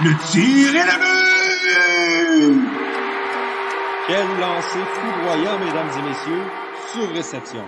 [0.00, 2.68] Le tir est le but!
[4.06, 6.44] Quel lancer foudroyant, mesdames et messieurs,
[6.92, 7.64] sur réception.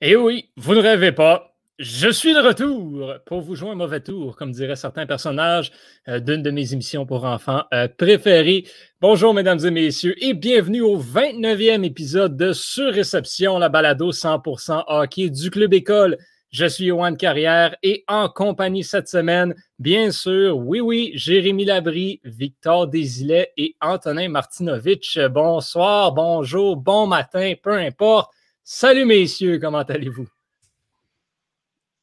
[0.00, 1.54] Et oui, vous ne rêvez pas.
[1.78, 5.70] Je suis de retour pour vous jouer un mauvais tour, comme diraient certains personnages
[6.08, 8.64] euh, d'une de mes émissions pour enfants euh, préférées.
[9.02, 15.28] Bonjour, mesdames et messieurs, et bienvenue au 29e épisode de Surréception, la balado 100% hockey
[15.28, 16.16] du Club École.
[16.52, 22.20] Je suis Yoann Carrière et en compagnie cette semaine, bien sûr, oui, oui, Jérémy Labry,
[22.24, 25.18] Victor Desilets et Antonin Martinovitch.
[25.30, 28.30] Bonsoir, bonjour, bon matin, peu importe.
[28.62, 30.28] Salut, messieurs, comment allez-vous?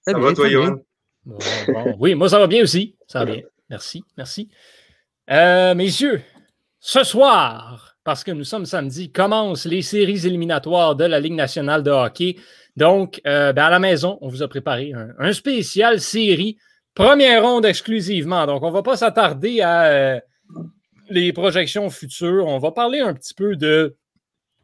[0.01, 0.79] Ça va, toi, Yoann?
[1.99, 2.95] oui, moi, ça va bien aussi.
[3.05, 3.43] Ça va bien.
[3.69, 4.49] Merci, merci.
[5.29, 6.23] Euh, messieurs,
[6.79, 11.83] ce soir, parce que nous sommes samedi, commencent les séries éliminatoires de la Ligue nationale
[11.83, 12.37] de hockey.
[12.79, 16.57] Donc, euh, ben, à la maison, on vous a préparé un, spécial série,
[16.95, 18.45] première ronde exclusivement.
[18.45, 20.19] Donc, on ne va pas s'attarder à euh,
[21.09, 22.47] les projections futures.
[22.47, 23.97] On va parler un petit peu de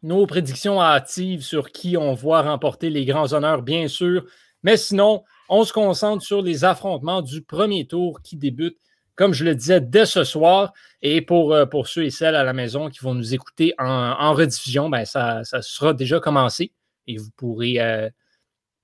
[0.02, 4.23] nos prédictions hâtives sur qui on voit remporter les grands honneurs, bien sûr.
[4.63, 8.77] Mais sinon, on se concentre sur les affrontements du premier tour qui débute,
[9.16, 10.72] comme je le disais, dès ce soir.
[11.02, 14.33] Et pour, euh, pour ceux et celles à la maison qui vont nous écouter en,
[14.33, 16.72] rediffusion, ben ça, sera déjà commencé
[17.08, 18.09] et vous pourrez euh,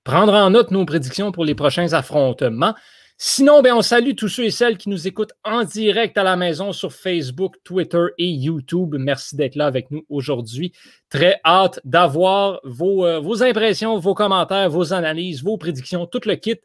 [0.04, 2.74] prendre en note nos prédictions pour les prochains affrontements.
[3.18, 6.34] Sinon, ben, on salue tous ceux et celles qui nous écoutent en direct à la
[6.34, 8.96] maison sur Facebook, Twitter et YouTube.
[8.98, 10.72] Merci d'être là avec nous aujourd'hui.
[11.08, 16.58] Très hâte d'avoir vos, euh, impressions, vos commentaires, vos analyses, vos prédictions, tout le kit.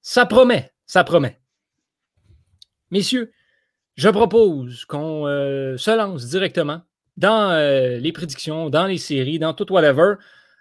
[0.00, 1.40] Ça promet, ça promet.
[2.92, 3.32] Messieurs,
[3.96, 6.82] je propose qu'on euh, se lance directement
[7.16, 7.50] dans
[7.98, 10.16] les prédictions, dans les séries, dans tout whatever.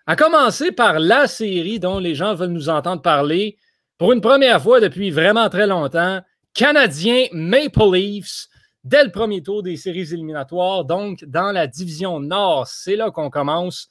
[0.08, 3.58] À commencer par la série dont les gens veulent nous entendre parler
[3.98, 6.22] pour une première fois depuis vraiment très longtemps,
[6.54, 8.48] Canadien Maple Leafs
[8.84, 12.68] dès le premier tour des séries éliminatoires, donc dans la division Nord.
[12.68, 13.88] C'est là qu'on commence.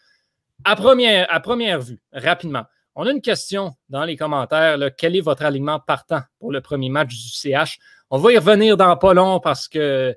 [0.62, 2.62] À première, vue, rapidement,
[2.94, 4.78] on a une question dans les commentaires.
[4.96, 7.80] quel est votre alignement partant pour le premier match du CH?
[8.08, 10.14] On va y revenir dans pas long parce que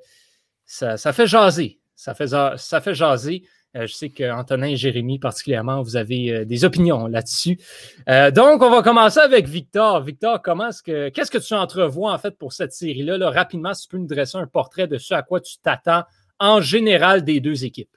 [0.63, 1.79] ça, ça fait jaser.
[1.95, 3.47] Ça fait, ça fait jaser.
[3.75, 7.59] Euh, je sais qu'Antonin et Jérémy, particulièrement, vous avez euh, des opinions là-dessus.
[8.09, 10.01] Euh, donc, on va commencer avec Victor.
[10.01, 13.29] Victor, comment est-ce que qu'est-ce que tu entrevois en fait pour cette série-là?
[13.29, 16.03] Rapidement, si tu peux nous dresser un portrait de ce à quoi tu t'attends
[16.39, 17.89] en général des deux équipes.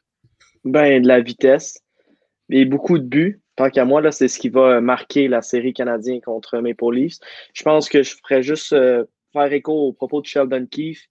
[0.64, 1.80] Ben, de la vitesse
[2.50, 3.40] et beaucoup de buts.
[3.56, 7.18] Tant qu'à moi, là, c'est ce qui va marquer la série canadienne contre Maple Leafs.
[7.52, 8.74] Je pense que je ferais juste
[9.32, 11.06] faire écho aux propos de Sheldon Keefe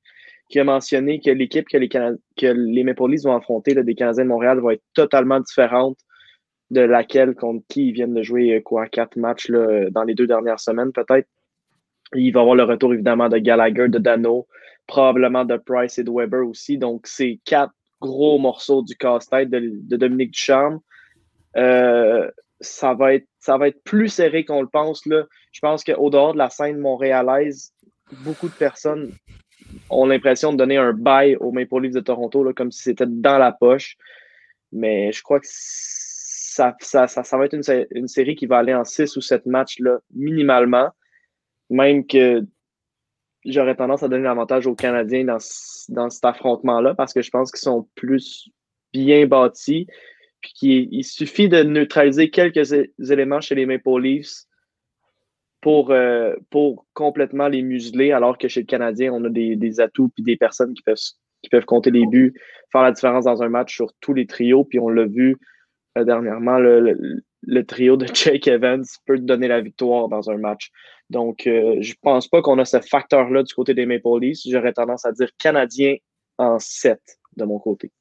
[0.49, 3.95] qui a mentionné que l'équipe que les, que les Maple Leafs vont affronter, là, des
[3.95, 5.97] Canadiens de Montréal, va être totalement différente
[6.71, 10.15] de laquelle contre qui ils viennent de jouer euh, quoi, quatre matchs là, dans les
[10.15, 11.27] deux dernières semaines, peut-être.
[12.15, 14.47] Il va y avoir le retour évidemment de Gallagher, de Dano,
[14.87, 16.77] probablement de Price et de Weber aussi.
[16.77, 20.79] Donc, c'est quatre gros morceaux du casse-tête de, de, Dominique Ducharme.
[21.55, 25.05] Euh, ça, va être, ça va être plus serré qu'on le pense.
[25.05, 25.25] Là.
[25.51, 27.73] Je pense qu'au dehors de la scène montréalaise,
[28.23, 29.11] beaucoup de personnes
[29.89, 33.05] ont l'impression de donner un bail aux Maple Leafs de Toronto, là, comme si c'était
[33.07, 33.97] dans la poche.
[34.71, 38.83] Mais je crois que ça, ça, ça, va être une, série qui va aller en
[38.83, 40.89] 6 ou 7 matchs là, minimalement.
[41.69, 42.43] Même que
[43.45, 45.37] j'aurais tendance à donner l'avantage aux Canadiens dans,
[45.89, 48.49] dans cet affrontement-là parce que je pense qu'ils sont plus
[48.93, 49.87] bien bâtis.
[50.41, 54.45] Puis qu'il il suffit de neutraliser quelques éléments chez les Maple Leafs
[55.61, 59.79] pour, euh, pour complètement les museler, alors que chez le Canadien, on a des, des
[59.79, 60.97] atouts et des personnes qui peuvent,
[61.41, 62.33] qui peuvent compter les buts,
[62.71, 64.63] faire la différence dans un match sur tous les trios.
[64.63, 65.37] Puis on l'a vu
[65.97, 70.71] euh, dernièrement, le, le, trio de Jake Evans peut donner la victoire dans un match.
[71.09, 74.39] Donc, euh, je pense pas qu'on a ce facteur-là du côté des Maple Leafs.
[74.45, 75.95] J'aurais tendance à dire Canadien
[76.37, 76.99] en 7
[77.35, 77.91] de mon côté.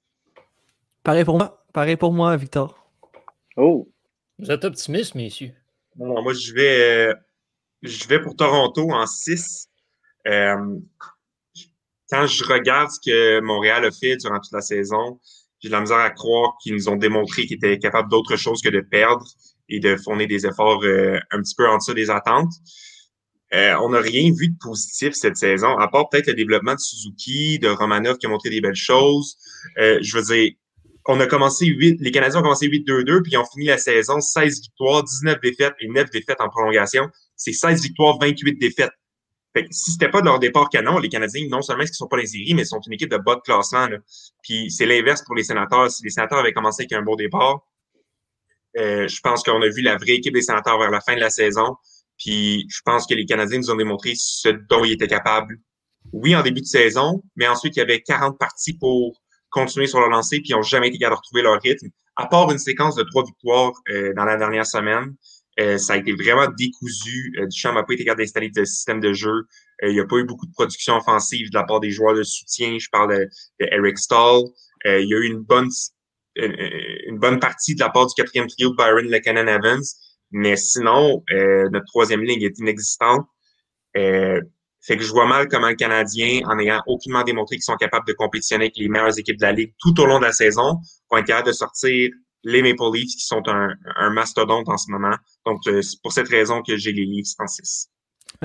[1.02, 2.86] Pareil pour moi, pareil pour moi, Victor.
[3.56, 3.88] Oh.
[4.38, 5.52] Vous êtes optimiste, messieurs.
[5.96, 7.14] moi, je vais
[7.82, 9.69] je vais pour Toronto en 6.
[10.26, 10.56] Euh,
[12.10, 15.20] quand je regarde ce que Montréal a fait durant toute la saison,
[15.60, 18.60] j'ai de la misère à croire qu'ils nous ont démontré qu'ils étaient capables d'autre chose
[18.62, 19.26] que de perdre
[19.69, 22.52] et de fournir des efforts euh, un petit peu en dessous des attentes.
[23.54, 26.81] Euh, on n'a rien vu de positif cette saison, à part peut-être le développement de
[26.81, 29.36] Suzuki, de Romanov qui a montré des belles choses.
[29.76, 30.52] je veux dire,
[31.06, 34.20] on a commencé 8, les Canadiens ont commencé 8-2-2, puis ils ont fini la saison
[34.20, 37.08] 16 victoires, 19 défaites et 9 défaites en prolongation
[37.38, 38.90] c'est 16 victoires, 28 défaites.
[39.55, 41.93] Fait que si c'était pas de leur départ canon, les Canadiens, non seulement ils ne
[41.93, 43.87] sont pas les séries, mais ils sont une équipe de bas de classement.
[43.87, 43.96] Là.
[44.43, 45.90] Puis c'est l'inverse pour les sénateurs.
[45.90, 47.67] Si les sénateurs avaient commencé avec un beau départ,
[48.76, 51.20] euh, je pense qu'on a vu la vraie équipe des sénateurs vers la fin de
[51.20, 51.76] la saison.
[52.19, 55.58] Puis je pense que les Canadiens nous ont démontré ce dont ils étaient capables.
[56.12, 59.20] Oui, en début de saison, mais ensuite, il y avait 40 parties pour
[59.50, 61.88] continuer sur leur lancée, puis ils n'ont jamais été capables de retrouver leur rythme.
[62.17, 65.14] À part une séquence de trois victoires euh, dans la dernière semaine,
[65.78, 67.32] ça a été vraiment décousu.
[67.38, 69.46] Euh, Duchamp n'a pas été capable d'installer de système de jeu.
[69.82, 72.22] il n'y a pas eu beaucoup de production offensive de la part des joueurs de
[72.22, 72.78] soutien.
[72.78, 73.28] Je parle de,
[73.60, 74.43] Eric Stahl.
[74.84, 75.69] il y a eu une bonne,
[76.37, 79.82] une, bonne partie de la part du quatrième trio de Byron Lekanen Evans.
[80.31, 83.26] Mais sinon, notre troisième ligne est inexistante.
[83.94, 88.06] Fait que je vois mal comment le Canadien, en ayant aucunement démontré qu'ils sont capables
[88.06, 90.76] de compétitionner avec les meilleures équipes de la Ligue tout au long de la saison,
[91.10, 92.10] vont être capables de sortir
[92.44, 95.14] les Maple Leafs qui sont un, mastodonte en ce moment.
[95.46, 97.88] Donc, euh, c'est pour cette raison que j'ai les Leafs en 6.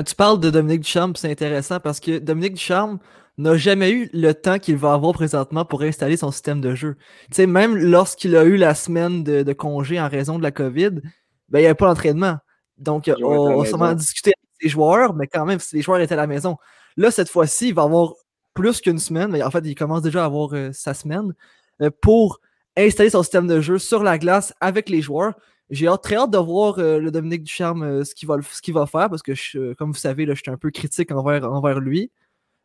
[0.06, 3.00] Tu parles de Dominique Ducharme, c'est intéressant parce que Dominique Ducharme
[3.38, 6.96] n'a jamais eu le temps qu'il va avoir présentement pour installer son système de jeu.
[7.30, 11.02] Tu sais, même lorsqu'il a eu la semaine de, congé en raison de la COVID,
[11.50, 12.38] ben, il n'y avait pas d'entraînement.
[12.78, 14.34] Donc, on, on s'en discuter
[14.70, 16.58] joueurs, mais quand même, si les joueurs étaient à la maison.
[16.98, 18.14] Là, cette fois-ci, il va avoir
[18.54, 21.34] plus qu'une semaine, mais en fait, il commence déjà à avoir euh, sa semaine
[21.82, 22.40] euh, pour
[22.78, 25.34] installer son système de jeu sur la glace avec les joueurs.
[25.70, 29.24] J'ai très hâte de voir euh, le Dominique Ducharme ce qu'il va, va, faire parce
[29.24, 32.12] que, je, comme vous savez, là, je suis un peu critique envers, envers lui.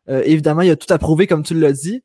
[0.09, 2.03] évidemment, il a tout approuvé, comme tu l'as dit.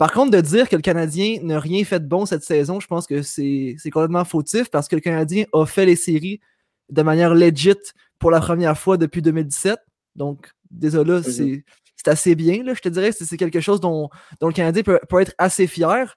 [0.00, 2.86] Par contre, de dire que le Canadien n'a rien fait de bon cette saison, je
[2.86, 6.40] pense que c'est complètement fautif parce que le Canadien a fait les séries
[6.88, 7.74] de manière legit
[8.18, 9.78] pour la première fois depuis 2017.
[10.16, 13.12] Donc, désolé, c'est assez bien, là, je te dirais.
[13.12, 14.08] C'est quelque chose dont,
[14.40, 16.16] le Canadien peut, être assez fier.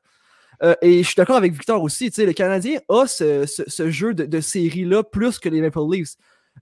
[0.64, 2.12] Euh, et je suis d'accord avec Victor aussi.
[2.18, 3.46] Le Canadien a ce,
[3.90, 6.16] jeu de, série-là plus que les Maple Leafs.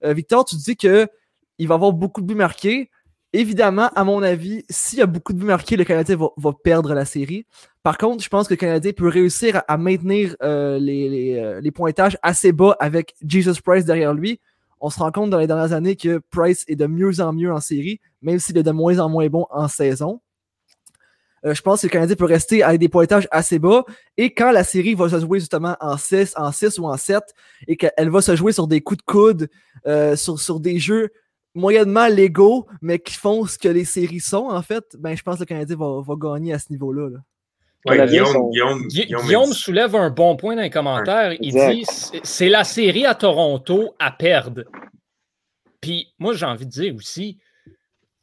[0.04, 1.08] Euh, Victor, tu dis qu'il
[1.68, 2.90] va avoir beaucoup de buts marqués.
[3.34, 6.94] Évidemment, à mon avis, s'il y a beaucoup de buts marqués, le Canadien va, perdre
[6.94, 7.46] la série.
[7.84, 12.18] Par contre, je pense que le Canadien peut réussir à, maintenir euh, les, les, pointages
[12.24, 14.40] assez bas avec Jesus Price derrière lui
[14.82, 17.54] on se rend compte dans les dernières années que Price est de mieux en mieux
[17.54, 20.20] en série, même s'il est de moins en moins bon en saison.
[21.46, 23.84] Euh, je pense que le Canadien peut rester avec des pointages assez bas.
[24.18, 27.24] Et quand la série va se jouer justement en 6, en 6 ou en 7,
[27.68, 29.50] et qu'elle va se jouer sur des coups de coude,
[29.88, 31.10] euh, sur, des jeux
[31.56, 35.36] moyennement légaux, mais qui font ce que les séries sont, en fait, ben, je pense
[35.36, 37.10] que le Canadien va, gagner à ce niveau-là.
[37.88, 41.34] Guillaume, soulève un bon point dans les commentaires.
[41.42, 41.84] Il dit
[42.24, 44.66] c'est la série à Toronto à perdre.
[45.82, 47.40] Puis moi, j'ai envie de dire aussi,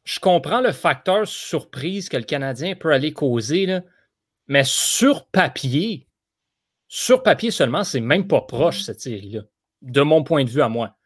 [0.09, 3.83] je comprends le facteur surprise que le Canadien peut aller causer, là,
[4.47, 6.07] mais sur papier,
[6.87, 9.43] sur papier seulement, c'est même pas proche cette série-là,
[9.83, 10.97] de mon point de vue à moi.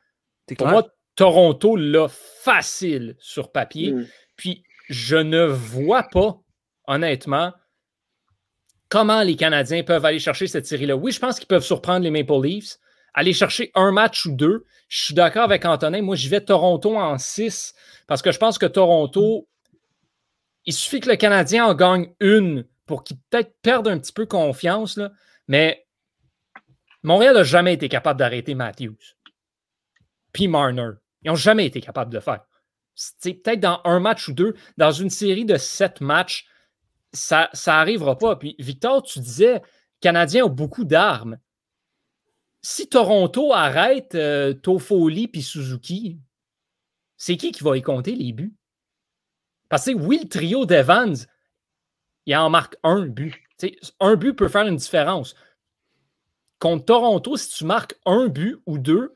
[0.57, 3.91] Pour moi, Toronto l'a facile sur papier.
[3.91, 4.07] Mm.
[4.37, 6.39] Puis je ne vois pas,
[6.87, 7.51] honnêtement,
[8.87, 10.95] comment les Canadiens peuvent aller chercher cette série-là.
[10.95, 12.77] Oui, je pense qu'ils peuvent surprendre les Maple Leafs,
[13.13, 14.65] aller chercher un match ou deux.
[14.87, 16.01] Je suis d'accord avec Antonin.
[16.01, 17.73] Moi, j'y vais Toronto en six
[18.07, 19.47] parce que je pense que Toronto,
[20.65, 24.25] il suffit que le Canadien en gagne une pour qu'il peut-être perde un petit peu
[24.25, 24.99] confiance.
[25.47, 25.85] Mais
[27.03, 28.97] Montréal n'a jamais été capable d'arrêter Matthews.
[30.31, 30.91] Puis Marner.
[31.23, 32.41] Ils n'ont jamais été capables de le faire.
[32.95, 36.47] C'est peut-être dans un match ou deux, dans une série de sept matchs,
[37.13, 38.35] ça n'arrivera pas.
[38.35, 39.61] Puis Victor, tu disais,
[40.01, 41.37] Canadiens ont beaucoup d'armes.
[42.65, 46.17] Si Toronto arrête euh, Toffoli puis Suzuki,
[47.17, 48.55] c'est qui qui va y compter les buts?
[49.67, 51.27] Parce que oui, le trio d'Evans,
[52.25, 53.35] il en marque un but.
[53.99, 55.35] un but peut faire une différence.
[56.59, 59.13] Contre Toronto, si tu marques un but ou deux,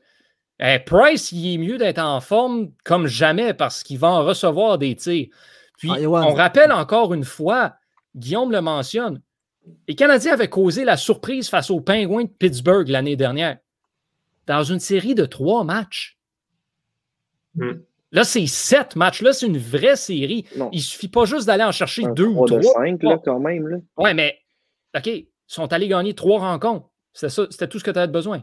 [0.60, 4.76] eh, Price, il est mieux d'être en forme comme jamais parce qu'il va en recevoir
[4.76, 5.28] des tirs.
[5.78, 7.76] Puis, ah, on rappelle encore une fois,
[8.14, 9.22] Guillaume le mentionne,
[9.86, 13.58] les Canadiens avaient causé la surprise face aux Penguins de Pittsburgh l'année dernière,
[14.46, 16.18] dans une série de trois matchs.
[17.54, 17.80] Hmm.
[18.12, 19.20] Là, c'est sept matchs.
[19.20, 20.46] Là, c'est une vraie série.
[20.72, 22.62] Il ne suffit pas juste d'aller en chercher deux ou trois.
[22.62, 23.68] cinq, là, quand même.
[23.68, 23.76] Là.
[23.96, 24.38] Ouais, mais
[24.96, 26.88] OK, ils sont allés gagner trois rencontres.
[27.12, 28.42] C'était tout ce que tu avais besoin.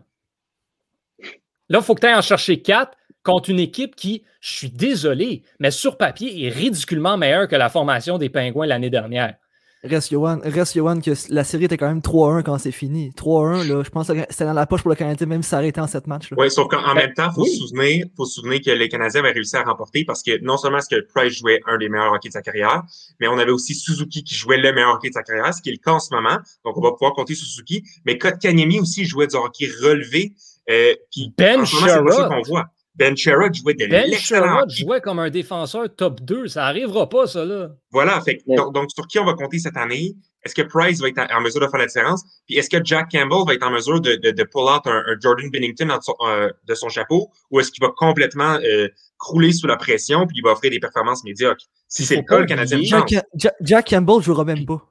[1.70, 4.70] Là, il faut que tu ailles en chercher quatre contre une équipe qui, je suis
[4.70, 9.36] désolé, mais sur papier est ridiculement meilleure que la formation des Pingouins l'année dernière.
[9.84, 13.12] Reste Johan, reste que la série était quand même 3-1 quand c'est fini.
[13.12, 15.58] 3-1, là, je pense que c'était dans la poche pour le Canadien, même si ça
[15.58, 16.30] arrêté en 7 matchs.
[16.36, 19.20] Oui, sauf qu'en même temps, il faut, se souvenir, faut se souvenir que les Canadiens
[19.20, 22.14] avaient réussi à remporter parce que non seulement est-ce que Price jouait un des meilleurs
[22.14, 22.84] hockey de sa carrière,
[23.20, 25.70] mais on avait aussi Suzuki qui jouait le meilleur hockey de sa carrière, ce qui
[25.70, 26.38] est le cas en ce moment.
[26.64, 27.84] Donc, on va pouvoir compter Suzuki.
[28.06, 30.34] Mais Kotkaniemi aussi jouait du hockey relevé.
[30.70, 32.28] Euh, puis, ben Sherrod.
[32.28, 32.72] qu'on voit.
[32.96, 34.64] Ben Sherrod jouait de ben l'excellent.
[34.70, 36.48] jouait comme un défenseur top 2.
[36.48, 37.72] Ça n'arrivera pas, ça, là.
[37.92, 38.22] Voilà.
[38.22, 40.16] Fait, donc, sur qui on va compter cette année?
[40.46, 42.24] est-ce que Price va être en, mesure de faire la différence?
[42.46, 45.04] Puis est-ce que Jack Campbell va être en mesure de, de, de pull out un,
[45.20, 47.30] Jordan Bennington euh, de son chapeau?
[47.50, 48.88] Ou est-ce qu'il va complètement euh,
[49.18, 51.66] crouler sous la pression puis il va offrir des performances médiocres?
[51.88, 53.26] Si c'est le cas, le Canadien Jack,
[53.62, 54.82] Jack, Campbell ne jouera même pas.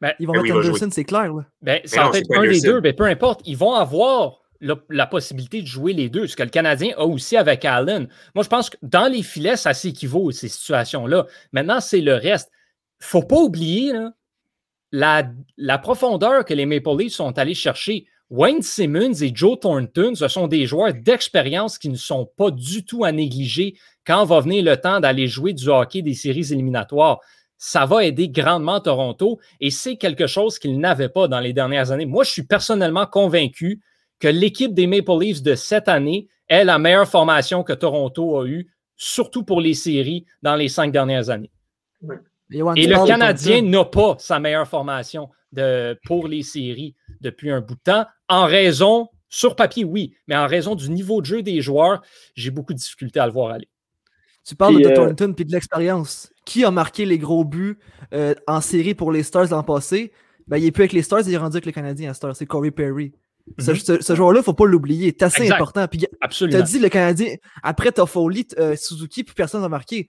[0.00, 1.32] Ben, ils vont ben mettre Anderson, c'est clair.
[1.62, 3.40] Ben, ça va être un des deux, mais peu importe.
[3.46, 7.36] Ils vont avoir la, possibilité de jouer les deux, ce que le Canadien a aussi
[7.36, 8.08] avec Allen.
[8.34, 11.26] Moi, je pense que dans les filets, ça s'équivaut, ces situations-là.
[11.52, 12.50] Maintenant, c'est le reste.
[13.00, 13.92] Il ne faut pas oublier
[14.92, 18.06] la, la, profondeur que les Maple Leafs sont allés chercher.
[18.28, 22.84] Wayne Simmons et Joe Thornton, ce sont des joueurs d'expérience qui ne sont pas du
[22.84, 23.74] tout à négliger
[24.06, 27.20] quand va venir le temps d'aller jouer du hockey des séries éliminatoires.
[27.58, 31.90] Ça va aider grandement Toronto et c'est quelque chose qu'ils n'avaient pas dans les dernières
[31.90, 32.06] années.
[32.06, 33.80] Moi, je suis personnellement convaincu
[34.20, 38.46] que l'équipe des Maple Leafs de cette année est la meilleure formation que Toronto a
[38.46, 41.50] eue, surtout pour les séries dans les cinq dernières années.
[42.52, 47.74] Et le Canadien n'a pas sa meilleure formation de, pour les séries depuis un bout
[47.74, 51.60] de temps, en raison, sur papier, oui, mais en raison du niveau de jeu des
[51.60, 52.02] joueurs,
[52.34, 53.68] j'ai beaucoup de difficultés à le voir aller.
[54.44, 56.32] Tu parles de euh, Thornton et de l'expérience.
[56.44, 57.78] Qui a marqué les gros buts
[58.12, 60.12] euh, en série pour les Stars l'an passé?
[60.46, 62.34] Ben, il est plus avec les Stars, il est rendu avec les Canadiens à Stars.
[62.34, 63.12] C'est Corey Perry.
[63.58, 64.16] Ce, mhm.
[64.16, 65.14] joueur-là, il ne faut pas l'oublier.
[65.18, 65.86] C'est assez important.
[65.88, 66.58] Puis, Absolument.
[66.58, 70.08] Tu as dit le Canadien, après Toffoli, euh, Suzuki, puis personne n'a marqué.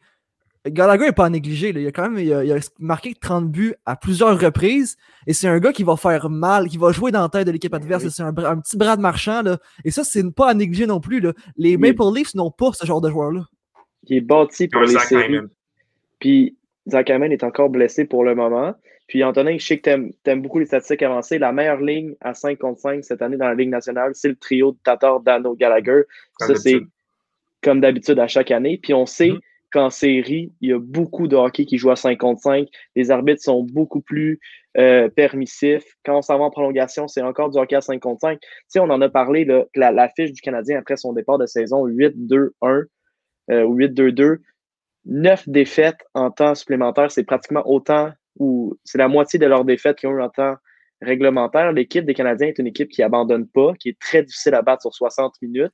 [0.68, 1.70] Gallagher n'est pas à négliger.
[1.70, 4.96] Il, a quand même il a, marqué 30 buts à plusieurs reprises.
[5.26, 7.52] Et c'est un gars qui va faire mal, qui va jouer dans la tête de
[7.52, 8.08] l'équipe adverse.
[8.10, 9.42] C'est un, petit bras de marchand.
[9.42, 9.58] Là.
[9.84, 11.20] Et ça, c'est pas à négliger non plus.
[11.20, 11.34] Là.
[11.58, 13.46] Les Maple Leafs n'ont pas ce genre de joueur-là.
[14.04, 15.40] Il est bâti pour les séries.
[16.20, 16.58] Puis
[16.88, 18.76] Zach Hyman est encore blessé pour le moment.
[19.12, 21.38] Puis Antonin, je sais que tu aimes, beaucoup les statistiques avancées.
[21.38, 24.38] La meilleure ligne à 5 contre 5 cette année dans la Ligue nationale, c'est le
[24.38, 26.04] trio de Tatar, Dano, Gallagher.
[26.40, 26.80] ça, c'est
[27.62, 28.80] comme d'habitude à chaque année.
[28.82, 29.40] Puis on sait mm-hmm.
[29.74, 32.70] qu'en série, il y a beaucoup de hockey qui joue à 5 contre 5.
[32.96, 34.40] Les arbitres sont beaucoup plus
[34.78, 35.98] euh, permissifs.
[36.06, 38.40] Quand on s'en va en prolongation, c'est encore du hockey à 5 contre 5.
[38.40, 41.38] Tu sais, on en a parlé, là, la, la, fiche du Canadien après son départ
[41.38, 42.86] de saison 8-2-1
[43.50, 44.38] euh, ou 8-2-2.
[45.04, 49.98] Neuf défaites en temps supplémentaire, c'est pratiquement autant ou c'est la moitié de leurs défaites
[49.98, 50.56] qui ont eu en temps
[51.02, 51.72] réglementaire.
[51.72, 54.84] L'équipe des Canadiens est une équipe qui abandonne pas, qui est très difficile à battre
[54.84, 55.74] sur 60 minutes,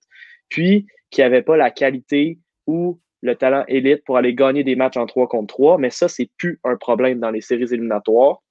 [0.49, 4.97] puis qui n'avait pas la qualité ou le talent élite pour aller gagner des matchs
[4.97, 8.41] en 3 contre 3, mais ça, c'est plus un problème dans les séries éliminatoires.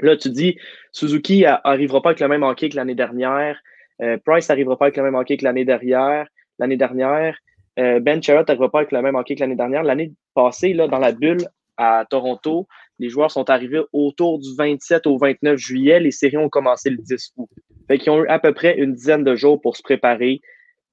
[0.00, 0.58] Là, tu dis,
[0.92, 3.60] Suzuki n'arrivera pas avec le même hockey que l'année dernière,
[4.00, 6.28] euh, Price n'arrivera pas avec le même hockey que l'année dernière,
[6.58, 7.36] l'année dernière,
[7.78, 9.82] euh, Ben Charrot n'arrivera pas avec le même hockey que l'année dernière.
[9.82, 11.44] L'année passée, là, dans la bulle
[11.76, 12.66] à Toronto,
[12.98, 16.00] les joueurs sont arrivés autour du 27 au 29 juillet.
[16.00, 17.48] Les séries ont commencé le 10 août.
[17.86, 20.40] Fait qu'ils ont eu à peu près une dizaine de jours pour se préparer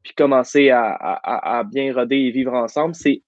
[0.03, 2.93] puis commencer à, bien roder et vivre ensemble.
[2.93, 3.23] C'est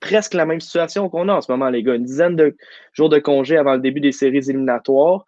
[0.00, 1.94] presque la même situation qu'on a en ce moment, les gars.
[1.94, 2.56] Une dizaine de
[2.92, 5.24] jours de congé avant le début des séries éliminatoires.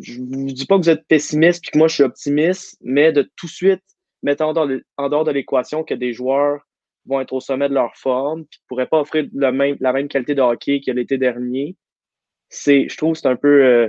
[0.00, 2.78] Je ne vous dis pas que vous êtes pessimiste puis que moi je suis optimiste,
[2.82, 3.82] mais de tout de suite
[4.22, 6.60] mettre en dehors de, l'équation que des joueurs
[7.04, 10.36] vont être au sommet de leur forme, puis ne pourraient pas offrir la même qualité
[10.36, 11.76] de hockey que l'été dernier
[12.52, 13.88] c'est, je trouve, c'est un euh,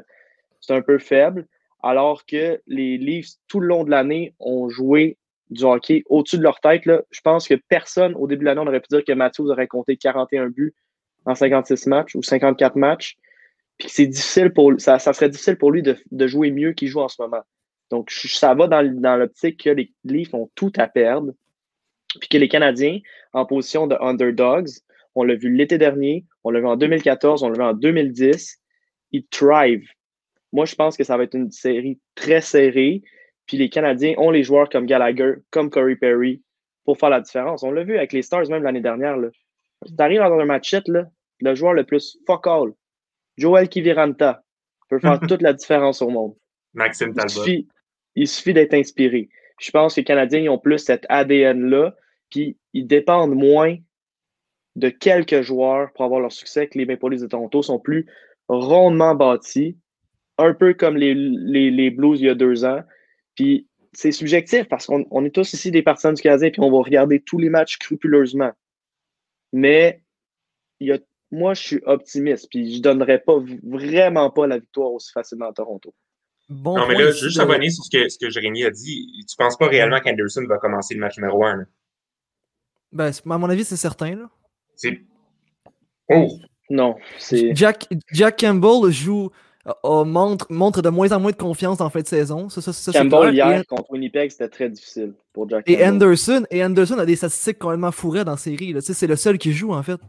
[0.61, 1.47] c'est un peu faible.
[1.83, 5.17] Alors que les Leafs, tout le long de l'année, ont joué
[5.49, 6.83] du hockey au-dessus de leur tête.
[6.85, 9.67] Je pense que personne, au début de l'année, on aurait pu dire que Matthews aurait
[9.67, 10.73] compté 41 buts
[11.25, 13.17] en 56 matchs ou 54 matchs.
[13.77, 17.01] Puis c'est difficile pour ça, serait difficile pour lui de, de jouer mieux qu'il joue
[17.01, 17.41] en ce moment.
[17.89, 21.33] Donc, ça va dans, dans l'optique que les Leafs ont tout à perdre.
[22.19, 22.99] Puis que les Canadiens,
[23.33, 24.69] en position de underdogs,
[25.15, 28.59] on l'a vu l'été dernier, on l'a vu en 2014, on l'a vu en 2010.
[29.11, 29.87] Ils thrive.
[30.51, 33.03] Moi, je pense que ça va être une série très serrée.
[33.45, 36.41] Puis les Canadiens ont les joueurs comme Gallagher, comme Corey Perry
[36.85, 37.63] pour faire la différence.
[37.63, 39.17] On l'a vu avec les Stars même l'année dernière.
[39.85, 41.05] Tu arrives dans un match là,
[41.39, 42.73] le joueur le plus fuck all,
[43.37, 44.43] Joel Kiviranta,
[44.89, 46.35] peut faire toute la différence au monde.
[46.73, 47.43] Maxime Talbot.
[48.15, 49.29] Il suffit, d'être inspiré.
[49.59, 51.95] Je pense que les Canadiens ont plus cet ADN-là,
[52.29, 53.75] puis ils dépendent moins
[54.75, 58.07] de quelques joueurs pour avoir leur succès que les Maple Leafs de Toronto sont plus
[58.47, 59.77] rondement bâtis,
[60.37, 62.81] un peu comme les, les, Blues il y a deux ans.
[63.35, 66.79] Puis c'est subjectif parce qu'on est tous ici des partisans du Canadien puis on va
[66.83, 68.51] regarder tous les matchs scrupuleusement.
[69.51, 70.01] Mais
[70.79, 70.97] il y a,
[71.31, 75.49] moi, je suis optimiste puis je ne donnerais pas vraiment pas la victoire aussi facilement
[75.49, 75.93] à Toronto.
[76.49, 79.07] non, mais là, je juste abonner sur ce que, ce que Jérémy a dit.
[79.27, 81.67] Tu ne penses pas réellement qu'Anderson va commencer le match numéro un?
[82.91, 84.15] Ben, à mon avis, c'est certain.
[84.15, 84.29] Là.
[84.75, 85.01] C'est.
[86.09, 86.27] Oh!
[86.69, 87.55] Non, c'est.
[87.55, 89.29] Jack, Jack Campbell joue.
[89.85, 92.49] Euh, montre, montre de moins en moins de confiance en fin de saison.
[92.49, 96.65] Ça, ça, ça, Campbell, hier, contre Winnipeg, c'était très difficile pour Jack et Anderson, et
[96.65, 98.75] Anderson a des statistiques complètement fourrées dans la série.
[98.81, 100.01] C'est le seul qui joue, en fait.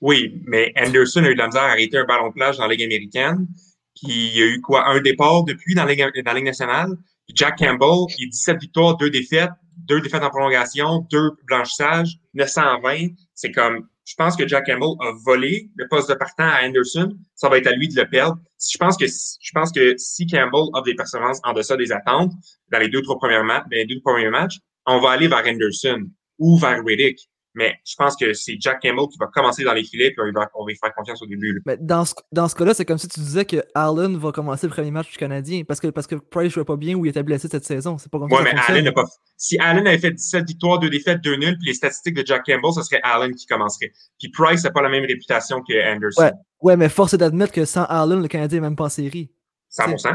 [0.00, 2.66] Oui, mais Anderson a eu de la misère à arrêter un ballon de plage dans
[2.66, 3.46] la Ligue américaine.
[3.94, 4.88] Puis il y a eu quoi?
[4.88, 6.90] Un départ depuis dans la Ligue, dans la Ligue nationale.
[7.26, 12.18] Puis Jack Campbell, il a 17 victoires, deux défaites, deux défaites en prolongation, deux blanchissages,
[12.34, 13.08] 920.
[13.34, 17.12] C'est comme, je pense que Jack Campbell a volé le poste de partant à Anderson.
[17.34, 18.38] Ça va être à lui de le perdre.
[18.58, 22.32] Je pense que, je pense que si Campbell a des performances en deçà des attentes
[22.70, 26.06] dans les deux, trois premiers matchs, deux premiers matchs, on va aller vers Anderson
[26.38, 27.18] ou vers Riddick.
[27.56, 30.38] Mais je pense que c'est Jack Campbell qui va commencer dans les filets, puis on
[30.38, 31.62] va, on va y faire confiance au début.
[31.64, 34.66] Mais dans ce, dans ce cas-là, c'est comme si tu disais que Allen va commencer
[34.66, 37.06] le premier match du Canadien parce que, parce que Price ne jouait pas bien ou
[37.06, 37.96] il était blessé cette saison.
[37.96, 38.44] C'est pas comme ouais, ça.
[38.44, 39.06] mais Allen n'a pas.
[39.38, 42.44] Si Allen avait fait 17 victoires, 2 défaites, 2 nuls, puis les statistiques de Jack
[42.44, 43.90] Campbell, ce serait Allen qui commencerait.
[44.18, 46.22] Puis Price n'a pas la même réputation que Anderson.
[46.22, 48.90] Ouais, ouais mais force est d'admettre que sans Allen, le Canadien n'est même pas en
[48.90, 49.30] série.
[49.72, 50.14] 100%.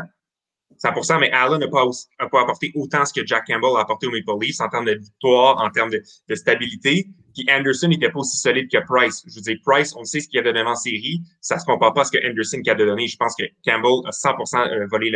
[0.83, 1.86] 100%, mais Allen n'a pas,
[2.31, 4.93] pas, apporté autant ce que Jack Campbell a apporté au Maple Leafs en termes de
[4.93, 7.07] victoire, en termes de, de stabilité.
[7.33, 9.23] Puis Anderson n'était pas aussi solide que Price.
[9.27, 11.21] Je veux dire, Price, on sait ce qu'il a donné en série.
[11.39, 13.07] Ça se compare pas à ce que Anderson a donné.
[13.07, 15.11] Je pense que Campbell a 100% volé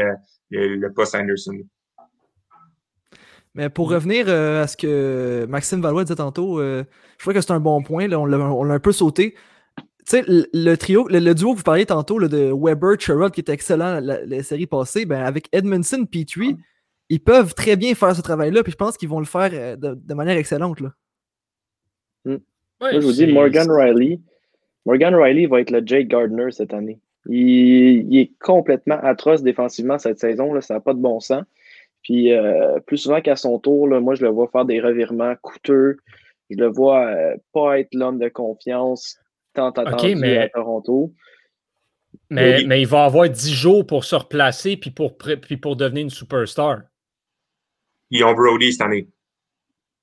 [0.52, 1.58] le, poste à Anderson.
[3.54, 6.84] Mais pour revenir euh, à ce que Maxime Valois disait tantôt, euh,
[7.18, 8.12] je crois que c'est un bon point.
[8.12, 9.36] On l'a un peu sauté.
[9.78, 13.54] Tu sais, le, trio, le, duo que vous parliez tantôt de Weber, Sherrod, qui était
[13.54, 16.58] excellent la, série passée, ben, avec Edmondson, Petrie,
[17.10, 19.76] ils peuvent très bien faire ce travail-là, puis je pense qu'ils vont le faire euh,
[19.76, 20.80] de, de manière excellente.
[20.80, 20.92] Là.
[22.82, 24.20] Moi, je vous dis, Morgan Riley,
[24.86, 27.00] Morgan Riley va être le Jake Gardner cette année.
[27.28, 31.44] Il, il est complètement atroce défensivement cette saison, là, ça n'a pas de bon sens.
[32.06, 35.34] Puis euh, plus souvent qu'à son tour, là, moi, je le vois faire des revirements
[35.42, 35.98] coûteux.
[36.52, 39.18] Je le vois euh, pas être l'homme de confiance
[39.56, 40.38] tant attendu okay, mais...
[40.38, 41.14] à Toronto.
[42.30, 46.04] Mais, mais, il va avoir 10 jours pour se replacer puis pour, puis pour devenir
[46.04, 46.82] une superstar.
[48.10, 49.08] Ils ont Brody cette année.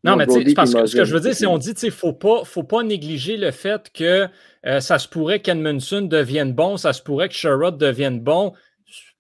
[0.04, 1.80] Non, mais tu sais, parce que ce que je veux dire, c'est on dit, tu
[1.80, 4.28] sais, faut pas, faut pas négliger le fait que
[4.66, 8.52] euh, ça se pourrait qu'Edmundson devienne bon, ça se pourrait que Sherrod devienne bon,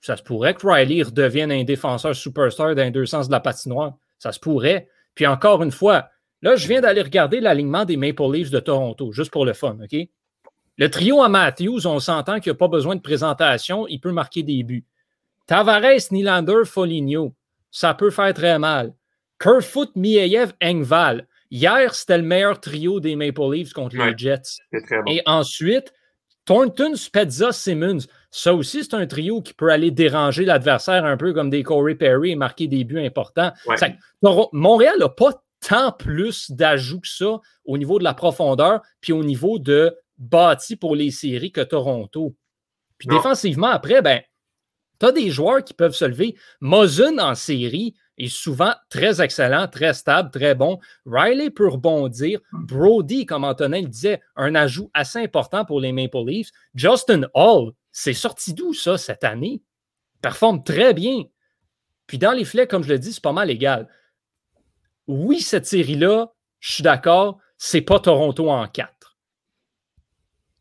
[0.00, 3.40] ça se pourrait que Riley redevienne un défenseur superstar dans les deux sens de la
[3.40, 3.94] patinoire.
[4.18, 4.88] Ça se pourrait.
[5.14, 6.08] Puis encore une fois,
[6.42, 9.78] là, je viens d'aller regarder l'alignement des Maple Leafs de Toronto, juste pour le fun,
[9.82, 9.96] OK?
[10.78, 14.10] Le trio à Matthews, on s'entend qu'il n'y a pas besoin de présentation, il peut
[14.10, 14.86] marquer des buts.
[15.46, 17.34] Tavares, Nylander, Foligno,
[17.70, 18.94] ça peut faire très mal.
[19.42, 21.26] Kerfoot, Mieyev, Engval.
[21.50, 24.60] Hier, c'était le meilleur trio des Maple Leafs contre les Jets.
[25.06, 25.92] Et ensuite,
[26.44, 28.06] Thornton, Spezza, Simmons.
[28.30, 31.94] Ça aussi, c'est un trio qui peut aller déranger l'adversaire un peu comme des Corey
[31.94, 33.52] Perry et marquer des buts importants.
[34.52, 39.22] Montréal n'a pas tant plus d'ajouts que ça au niveau de la profondeur puis au
[39.22, 42.34] niveau de bâti pour les séries que Toronto.
[42.98, 44.20] Puis défensivement, après, ben,
[44.98, 46.36] tu as des joueurs qui peuvent se lever.
[46.60, 50.78] Mozen en série, est souvent très excellent, très stable, très bon.
[51.06, 52.40] Riley peut rebondir.
[52.52, 56.50] Brody, comme Antonin le disait, un ajout assez important pour les Maple Leafs.
[56.74, 59.62] Justin Hall, c'est sorti d'où ça cette année?
[60.20, 61.24] Performe très bien.
[62.06, 63.88] Puis dans les flets, comme je le dis, c'est pas mal égal.
[65.06, 69.18] Oui, cette série-là, je suis d'accord, c'est pas Toronto en 4.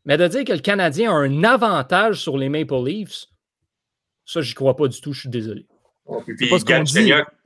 [0.04, 3.26] Mais de dire que le Canadien a un avantage sur les Maple Leafs,
[4.24, 5.66] ça, j'y crois pas du tout, je suis désolé.
[6.26, 6.48] Puis,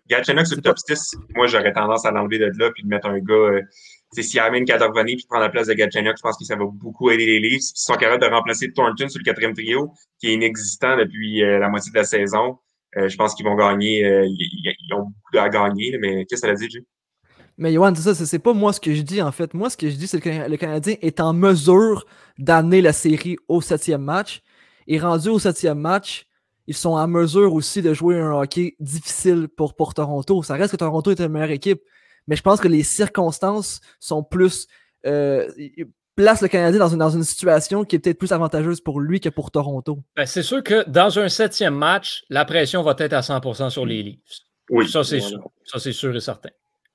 [0.09, 3.09] Galchenyuk sur le top 6, moi, j'aurais tendance à l'enlever de là puis de mettre
[3.09, 3.35] un gars.
[3.35, 3.63] Euh,
[4.13, 6.57] c'est si Armin qui revenir puis prendre la place de Galchenyuk, je pense que ça
[6.57, 7.71] va beaucoup aider les Leafs.
[7.71, 11.59] Ils sont capables de remplacer Thornton sur le quatrième trio, qui est inexistant depuis euh,
[11.59, 12.59] la moitié de la saison.
[12.97, 14.01] Euh, je pense qu'ils vont gagner.
[14.01, 16.85] ils, ont beaucoup à gagner, mais qu'est-ce que ça a dit, Jay?
[17.59, 19.55] Mais Yohan, c'est ça, c'est pas moi ce que je dis en fait.
[19.55, 22.07] Moi, ce que je dis, c'est que le Canadien est en mesure
[22.39, 24.43] d'amener la série au septième match.
[24.87, 26.27] Et rendu au septième match,
[26.67, 30.43] ils sont en mesure aussi de jouer un hockey difficile pour, pour Toronto.
[30.43, 31.83] Ça reste que Toronto est une meilleure équipe,
[32.27, 34.67] mais je pense que les circonstances sont plus.
[35.07, 35.49] Euh,
[36.17, 39.21] placent le Canadien dans une, dans une situation qui est peut-être plus avantageuse pour lui
[39.21, 40.03] que pour Toronto.
[40.17, 43.85] Ben, c'est sûr que dans un septième match, la pression va être à 100% sur
[43.85, 44.19] les Leafs.
[44.71, 44.89] Oui.
[44.89, 45.51] Ça, c'est sûr.
[45.65, 46.49] Ça, c'est sûr et certain.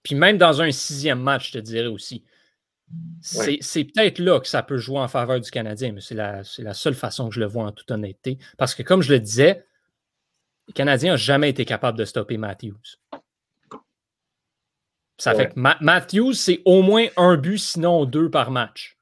[0.03, 2.23] Puis même dans un sixième match, je te dirais aussi.
[3.21, 6.73] C'est peut-être là que ça peut jouer en faveur du Canadien, mais c'est la, la,
[6.73, 8.39] seule façon que je le vois en toute honnêteté.
[8.57, 9.63] Parce que, comme je le disais,
[10.67, 12.97] le Canadien n'a jamais été capable de stopper Matthews.
[15.17, 18.97] Ça fait que Matthews, c'est au moins un but, sinon deux par match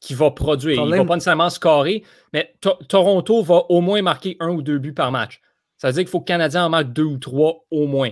[0.00, 0.82] qui va produire.
[0.82, 2.52] Il ne va pas nécessairement scorer, mais
[2.88, 5.40] Toronto va au moins marquer un ou deux buts par match.
[5.78, 8.10] Ça veut dire qu'il faut que le Canadien en marque deux ou trois au moins.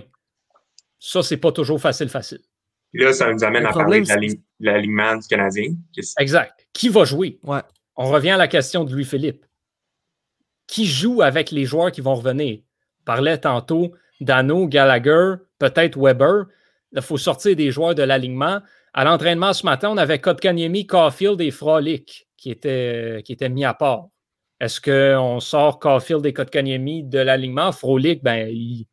[0.99, 2.39] Ça, c'est pas toujours facile, facile.
[2.93, 5.73] Puis là, ça nous amène à parler de l'alignement du Canadien.
[6.19, 6.67] Exact.
[6.73, 7.39] Qui va jouer?
[7.43, 7.61] Ouais.
[7.95, 9.45] On revient à la question de Louis-Philippe.
[10.67, 12.59] Qui joue avec les joueurs qui vont revenir?
[13.01, 16.45] On parlait tantôt Dano, Gallagher, peut-être Weber.
[16.93, 18.59] Il faut sortir des joueurs de l'alignement.
[18.93, 23.63] À l'entraînement ce matin, on avait Kotkaniemi, Caulfield et Frolic qui étaient, qui étaient mis
[23.63, 24.07] à part.
[24.59, 27.71] Est-ce qu'on sort Caulfield et Kotkaniemi de l'alignement?
[27.71, 28.87] Frolic, ben, il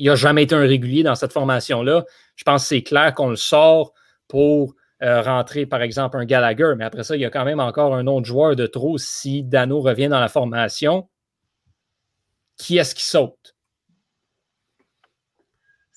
[0.00, 2.04] n'a jamais été un régulier dans cette formation-là.
[2.42, 3.94] Je pense que c'est clair qu'on le sort
[4.26, 6.72] pour euh, rentrer, par exemple, un Gallagher.
[6.76, 9.44] Mais après ça, il y a quand même encore un autre joueur de trop si
[9.44, 11.08] Dano revient dans la formation.
[12.56, 13.54] Qui est-ce qui saute?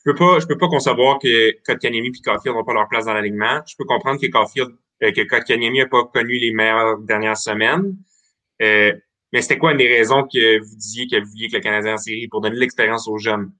[0.05, 3.62] Je peux peux pas concevoir que Kotkaniemi et Caulfield n'ont pas leur place dans l'alignement.
[3.65, 4.69] Je peux comprendre que Caulfield,
[5.01, 7.97] euh, que Kotkaniemi n'a pas connu les meilleures dernières semaines.
[8.62, 8.93] Euh,
[9.34, 11.95] mais c'était quoi une des raisons que vous disiez que vous vouliez que le Canadien
[11.95, 13.51] en série pour donner l'expérience aux jeunes?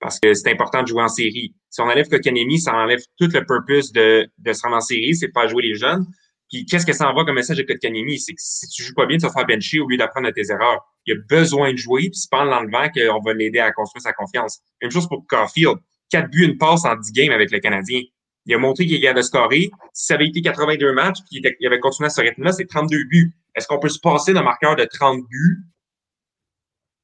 [0.00, 1.54] Parce que c'est important de jouer en série.
[1.68, 5.14] Si on enlève Kotkaniemi, ça enlève tout le purpose de, de se rendre en série,
[5.14, 6.06] c'est de pas jouer les jeunes.
[6.50, 8.18] Puis qu'est-ce que ça envoie comme message à Kotkaniemi?
[8.18, 10.32] C'est que si tu joues pas bien, tu vas faire bencher au lieu d'apprendre de
[10.32, 10.80] tes erreurs.
[11.06, 14.02] Il a besoin de jouer, puis c'est pas en l'enlevant qu'on va l'aider à construire
[14.02, 14.60] sa confiance.
[14.82, 15.76] Même chose pour Caulfield.
[16.10, 18.00] Quatre buts, une passe en 10 games avec le Canadien.
[18.46, 19.70] Il a montré qu'il avait scoré.
[19.92, 23.04] Si ça avait été 82 matchs, puis il avait continué à ce rythme-là, c'est 32
[23.04, 23.32] buts.
[23.54, 25.58] Est-ce qu'on peut se passer d'un marqueur de 30 buts?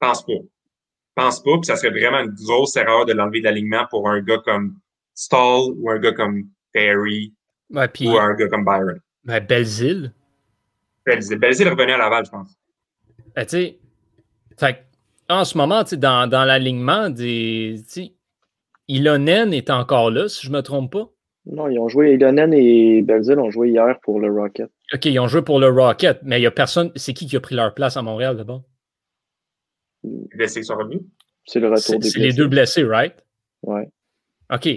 [0.01, 0.33] Pense pas.
[1.17, 4.21] Pense pas, puis ça serait vraiment une grosse erreur de l'enlever de l'alignement pour un
[4.21, 4.77] gars comme
[5.15, 7.33] Stall ou un gars comme Perry
[7.71, 9.01] Ouais, puis, ou un gars comme Byron.
[9.25, 10.13] ben, Belzile.
[11.05, 12.55] Belzile, Belzile revenait à Laval, je pense.
[13.35, 13.79] Ben, tu sais,
[14.59, 14.85] fait
[15.29, 17.83] en ce moment, dans, dans l'alignement, des,
[18.89, 21.09] Ilonen est encore là, si je ne me trompe pas.
[21.47, 24.71] Non, ils ont joué, Ilonen et Belzile ont joué hier pour le Rocket.
[24.95, 26.93] OK, ils ont joué pour le Rocket, mais il n'y a personne.
[26.95, 28.63] C'est qui qui a pris leur place à Montréal d'abord?
[30.07, 31.03] Les blessés sont revenus?
[31.47, 32.37] C'est le retour des c'est les blessés.
[32.39, 33.15] deux blessés, right?
[33.63, 33.91] Ouais.
[34.53, 34.69] OK.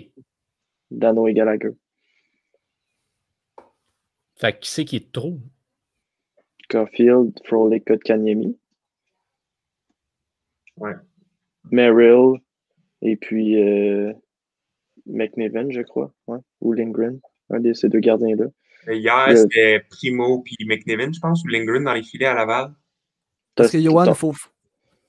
[0.91, 1.71] Dano et Gallagher.
[4.35, 5.39] Fait que qui c'est qui est trop?
[6.69, 8.57] Caulfield, Frolic, Kotkaniemi.
[10.77, 10.93] Ouais.
[11.71, 12.39] Merrill
[13.01, 14.13] et puis euh,
[15.05, 16.13] McNiven, je crois.
[16.27, 16.39] Ouais.
[16.61, 17.19] Ou Lindgren.
[17.49, 18.45] Un de ces deux gardiens-là.
[18.87, 22.73] Hier, Le- c'était Primo puis McNevin, je pense, ou Lindgren dans les filets à Laval.
[23.55, 24.33] Parce que Johan, il faut,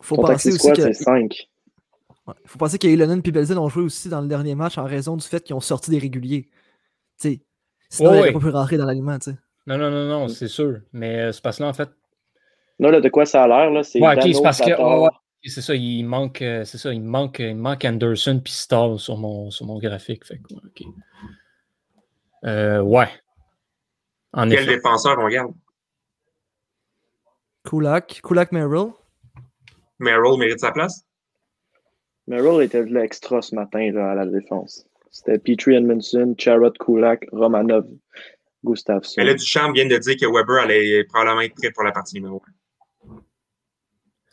[0.00, 0.82] faut penser aussi que.
[0.82, 1.48] c'est 5.
[2.26, 2.34] Ouais.
[2.46, 5.26] Faut penser qu'Ilonen et Belzil ont joué aussi dans le dernier match en raison du
[5.26, 6.48] fait qu'ils ont sorti des réguliers.
[7.18, 7.38] Sinon, Ouais,
[7.98, 8.32] ils n'auraient ouais.
[8.32, 9.18] pas pu rentrer dans l'alignement.
[9.66, 10.80] Non, non, non, non, c'est sûr.
[10.92, 11.90] Mais euh, c'est parce que là, en fait,
[12.78, 15.02] Là, là, de quoi ça a l'air, là, c'est Ouais, ok, Dano, c'est parce que-
[15.02, 15.10] ouais,
[15.44, 19.18] c'est ça, il manque, euh, c'est ça, il manque, il manque Anderson puis Stall sur
[19.18, 20.24] mon, sur mon graphique.
[20.24, 20.82] Fait que, ouais, ok.
[22.44, 23.08] Euh, ouais.
[24.32, 24.76] En Quel effet.
[24.76, 25.52] défenseur on regarde?
[27.64, 28.92] Kulak, Kulak Merrill.
[30.00, 31.04] Merrill mérite sa place?
[32.26, 34.86] Merrill était de l'extra ce matin là, à la défense.
[35.10, 37.86] C'était Petrie Edmondson, Charrot Kulak, Romanov,
[38.64, 39.14] Gustafsson.
[39.18, 42.14] Mais là, Duchamp vient de dire que Weber allait probablement être prêt pour la partie
[42.16, 42.42] numéro
[43.08, 43.16] 1.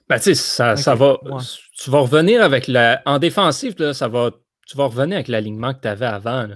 [0.10, 1.18] Ben, tu sais, ça, ça va.
[1.24, 1.42] ouais.
[1.78, 3.02] Tu vas revenir avec la.
[3.06, 4.32] En défensif, là, ça va.
[4.68, 6.44] Tu vas revenir avec l'alignement que tu avais avant.
[6.44, 6.56] là.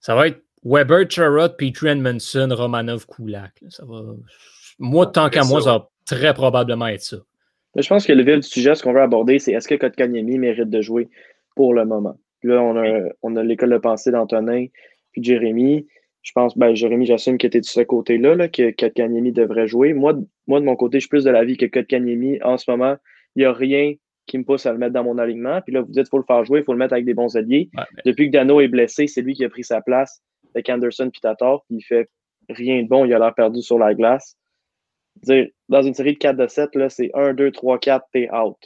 [0.00, 3.60] Ça va être Weber, Charrot, Petrie Edmondson, Romanov, Kulak.
[3.62, 3.70] là.
[3.70, 4.00] Ça va.
[4.78, 5.64] Moi, tant qu'à moi, ça.
[5.64, 7.16] ça va très probablement être ça.
[7.76, 10.38] Je pense que le vif du sujet, ce qu'on veut aborder, c'est est-ce que Kotkaniemi
[10.38, 11.08] mérite de jouer
[11.56, 12.16] pour le moment?
[12.40, 14.66] Puis Là, on a, on a l'école de pensée d'Antonin,
[15.12, 15.86] puis de Jérémy.
[16.22, 19.66] Je pense, ben, Jérémy, j'assume que tu es de ce côté-là, là, que Kotkaniemi devrait
[19.66, 19.92] jouer.
[19.92, 22.70] Moi, de- moi, de mon côté, je suis plus de l'avis que Kotkaniemi, en ce
[22.70, 22.96] moment,
[23.36, 23.94] il n'y a rien
[24.26, 25.60] qui me pousse à le mettre dans mon alignement.
[25.62, 27.14] Puis là, vous dites, il faut le faire jouer, il faut le mettre avec des
[27.14, 27.70] bons alliés.
[27.76, 30.22] Ouais, mais- Depuis que Dano est blessé, c'est lui qui a pris sa place
[30.54, 32.08] avec Anderson puis Tatar, puis il fait
[32.48, 34.36] rien de bon, il a l'air perdu sur la glace.
[35.16, 38.30] Dire, dans une série de 4 de 7, là, c'est 1, 2, 3, 4, t'es
[38.32, 38.56] out.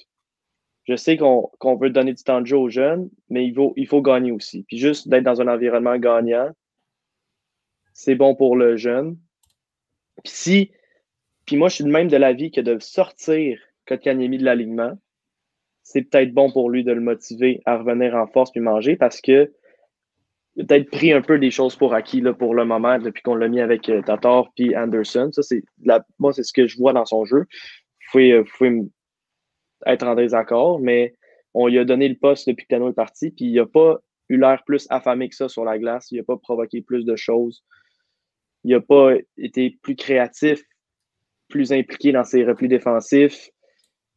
[0.84, 3.88] Je sais qu'on veut donner du temps de jeu aux jeunes, mais il faut, il
[3.88, 4.64] faut gagner aussi.
[4.68, 6.50] Puis juste d'être dans un environnement gagnant,
[7.92, 9.18] c'est bon pour le jeune.
[10.22, 10.70] Puis si,
[11.44, 14.96] puis moi, je suis de même de l'avis que de sortir Kotkaniemi de l'alignement,
[15.82, 19.20] c'est peut-être bon pour lui de le motiver à revenir en force puis manger parce
[19.20, 19.52] que
[20.56, 23.48] peut-être pris un peu des choses pour acquis là, pour le moment depuis qu'on l'a
[23.48, 25.30] mis avec euh, Tatar puis Anderson.
[25.32, 25.62] Ça, c'est
[26.18, 27.40] moi, c'est ce que je vois dans son jeu.
[27.40, 28.82] Vous pouvez, euh,
[29.84, 31.14] être en désaccord, mais
[31.52, 33.98] on lui a donné le poste depuis que Tano est parti, puis il n'a pas
[34.28, 36.10] eu l'air plus affamé que ça sur la glace.
[36.10, 37.62] Il n'a pas provoqué plus de choses.
[38.64, 40.62] Il n'a pas été plus créatif,
[41.48, 43.50] plus impliqué dans ses replis défensifs.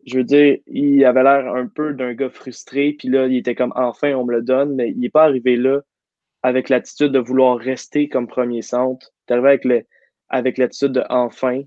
[0.06, 3.56] Je veux dire, il avait l'air un peu d'un gars frustré, puis là, il était
[3.56, 5.82] comme enfin, on me le donne, mais il n'est pas arrivé là
[6.44, 9.12] avec l'attitude de vouloir rester comme premier centre.
[9.28, 9.86] Est arrivé avec, le,
[10.30, 11.62] avec l'attitude de enfin,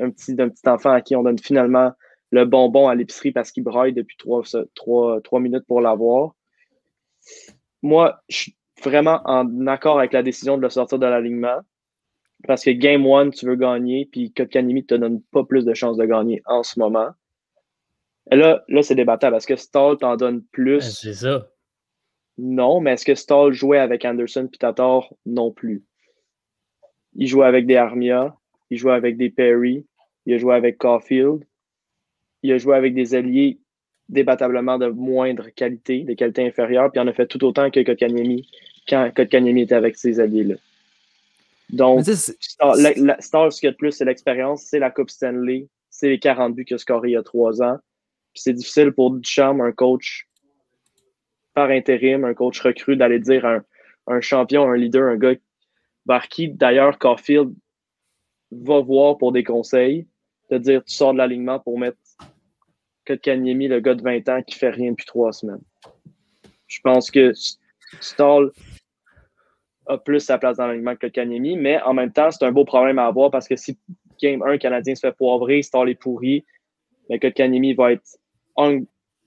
[0.00, 1.92] un petit, d'un petit enfant à qui on donne finalement
[2.30, 4.42] le bonbon à l'épicerie parce qu'il braille depuis trois,
[4.74, 6.34] trois, trois minutes pour l'avoir.
[7.82, 11.60] Moi, je suis vraiment en accord avec la décision de le sortir de l'alignement.
[12.46, 15.72] Parce que Game One, tu veux gagner, puis Kotkaniemi ne te donne pas plus de
[15.72, 17.10] chances de gagner en ce moment.
[18.30, 19.36] Et là, là c'est débattable.
[19.36, 20.80] Est-ce que Stall t'en donne Ben, plus?
[20.80, 21.48] C'est ça.
[22.38, 25.12] Non, mais est-ce que Stall jouait avec Anderson puis Tatar?
[25.24, 25.84] Non plus.
[27.14, 28.36] Il jouait avec des Armia,
[28.70, 29.86] il jouait avec des Perry,
[30.26, 31.44] il a joué avec Caulfield,
[32.42, 33.60] il a joué avec des alliés
[34.08, 37.80] débattablement de moindre qualité, des qualités inférieures, puis il en a fait tout autant que
[37.80, 38.48] Kotkaniemi
[38.88, 40.56] quand Kotkaniemi était avec ses alliés-là.
[41.70, 45.68] Donc, Star, la, ce qu'il y a de plus, c'est l'expérience, c'est la Coupe Stanley,
[45.88, 47.78] c'est les 40 buts qu'il a scoré il y a trois ans.
[48.34, 50.26] c'est difficile pour Duchamp, un coach
[51.54, 53.62] par intérim, un coach recru, d'aller dire un,
[54.06, 55.34] un champion, un leader, un gars
[56.06, 57.54] vers qui, d'ailleurs, Caulfield
[58.50, 60.06] va voir pour des conseils,
[60.50, 61.98] de dire tu sors de l'alignement pour mettre
[63.06, 65.62] Kotkaniemi, le gars de 20 ans qui fait rien depuis trois semaines.
[66.66, 67.32] Je pense que
[68.00, 68.50] Stall
[69.86, 72.64] a plus sa place dans l'alignement que Kotkaniemi, mais en même temps, c'est un beau
[72.64, 73.78] problème à avoir parce que si
[74.20, 76.44] Game 1, Canadien se fait poivrer, Stall est pourri,
[77.08, 78.18] mais Kotkaniemi va être,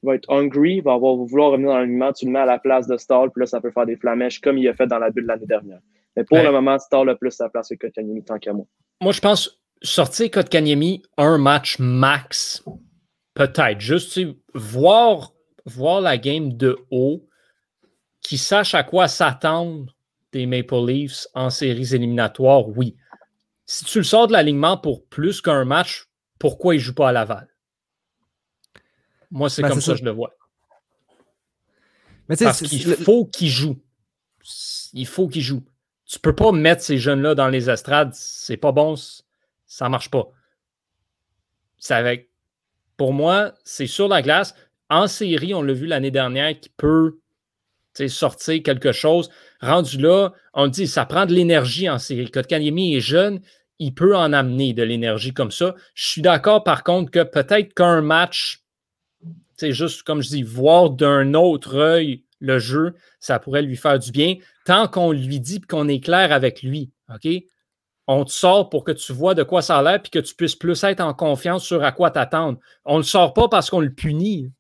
[0.04, 2.88] va être hungry, va avoir, vouloir revenir dans l'alignement, tu le mets à la place
[2.88, 5.10] de Stall, puis là, ça peut faire des flamèches comme il a fait dans la
[5.10, 5.80] bulle l'année dernière.
[6.16, 8.66] Mais pour le moment, Stall a plus sa place que Kotkaniemi tant qu'à moi.
[9.02, 12.64] Moi, je pense sortir Kotkaniemi un match max,
[13.34, 13.80] peut-être.
[13.80, 14.20] Juste
[14.54, 15.34] voir,
[15.66, 17.28] voir la game de haut,
[18.22, 19.96] qui sache à quoi s'attendre
[20.34, 22.96] des Maple Leafs en séries éliminatoires, oui.
[23.66, 26.08] Si tu le sors de l'alignement pour plus qu'un match,
[26.40, 27.48] pourquoi il ne joue pas à Laval?
[29.32, 30.34] Moi, c'est ben, comme ça que je le vois.
[32.28, 33.78] Parce qu'il faut qu'il joue.
[34.94, 35.64] Il faut qu'il joue.
[36.06, 38.14] Tu peux pas mettre ces jeunes-là dans les estrades.
[38.14, 38.96] C'est pas bon.
[39.66, 40.28] Ça marche pas.
[41.90, 42.30] Avec...
[42.96, 44.56] Pour moi, c'est sur la glace.
[44.90, 47.20] En série, on l'a vu l'année dernière, qui peut
[48.08, 49.30] sortir quelque chose.
[49.60, 52.30] Rendu là, on dit ça prend de l'énergie en série.
[52.30, 53.42] Kotkaniemi est jeune,
[53.80, 55.74] il peut en amener de l'énergie comme ça.
[55.96, 58.64] Je suis d'accord par contre que peut-être qu'un match,
[59.58, 63.98] c'est juste comme je dis, voir d'un autre œil le jeu, ça pourrait lui faire
[63.98, 66.92] du bien tant qu'on lui dit qu'on est clair avec lui.
[67.14, 67.28] OK?
[68.06, 70.34] On te sort pour que tu vois de quoi ça a l'air puis que tu
[70.36, 72.60] puisses plus être en confiance sur à quoi t'attendre.
[72.86, 74.52] On ne le sort pas parce qu'on le punit.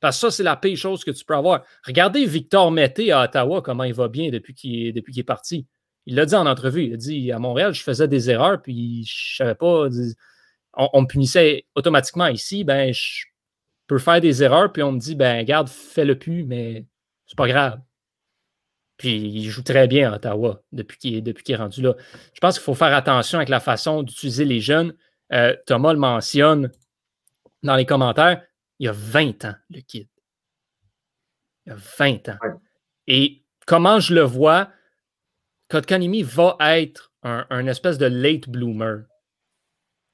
[0.00, 1.62] Parce que ça, c'est la pire chose que tu peux avoir.
[1.86, 5.66] Regardez Victor Mété à Ottawa, comment il va bien depuis qu'il est, est parti.
[6.06, 6.84] Il l'a dit en entrevue.
[6.84, 9.88] Il a dit à Montréal, je faisais des erreurs, puis je savais pas.
[10.74, 12.64] On, me punissait automatiquement ici.
[12.64, 13.24] Ben, je
[13.86, 16.86] peux faire des erreurs, puis on me dit, ben, garde, fais-le plus, mais
[17.26, 17.80] c'est pas grave.
[18.96, 21.94] Puis il joue très bien à Ottawa depuis qu'il est, est, rendu là.
[22.32, 24.94] Je pense qu'il faut faire attention avec la façon d'utiliser les jeunes.
[25.32, 26.70] Euh, Thomas le mentionne
[27.62, 28.42] dans les commentaires.
[28.78, 30.08] Il y a 20 ans, le kid.
[31.66, 32.38] Il y a 20 ans.
[33.06, 34.70] Et comment je le vois,
[35.68, 39.04] Kotkanimi va être un, espèce de late bloomer.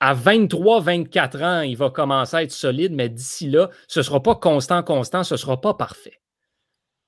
[0.04, 4.02] À 23, 24 ans, il va commencer à être solide, mais d'ici là, ce ne
[4.02, 6.20] sera pas constant, constant, ce ne sera pas parfait.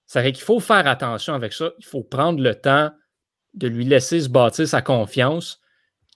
[0.06, 1.72] Ça fait qu'il faut faire attention avec ça.
[1.80, 2.92] Il faut prendre le temps
[3.54, 5.60] de lui laisser se bâtir sa confiance,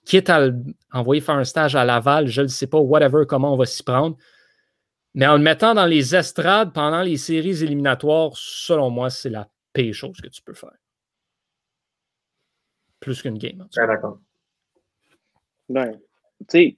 [0.05, 0.51] quitte à
[0.93, 3.83] l'envoyer faire un stage à Laval, je ne sais pas, whatever, comment on va s'y
[3.83, 4.15] prendre.
[5.15, 9.49] Mais en le mettant dans les estrades pendant les séries éliminatoires, selon moi, c'est la
[9.73, 10.77] pire chose que tu peux faire.
[13.01, 13.67] Plus qu'une game.
[13.77, 14.19] Ah, d'accord.
[16.47, 16.77] Tu sais,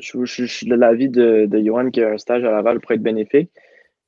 [0.00, 3.50] je, suis de l'avis de, de Johan qu'un stage à Laval pourrait être bénéfique.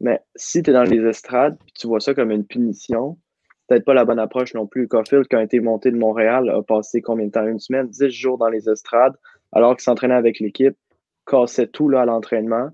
[0.01, 3.19] Mais si tu es dans les estrades et tu vois ça comme une punition,
[3.69, 4.89] peut-être pas la bonne approche non plus.
[4.89, 7.47] Caulfield, qui a été monté de Montréal, a passé combien de temps?
[7.47, 9.15] Une semaine, dix jours dans les estrades,
[9.53, 10.77] alors qu'il s'entraînait avec l'équipe,
[11.27, 12.71] cassait tout là, à l'entraînement.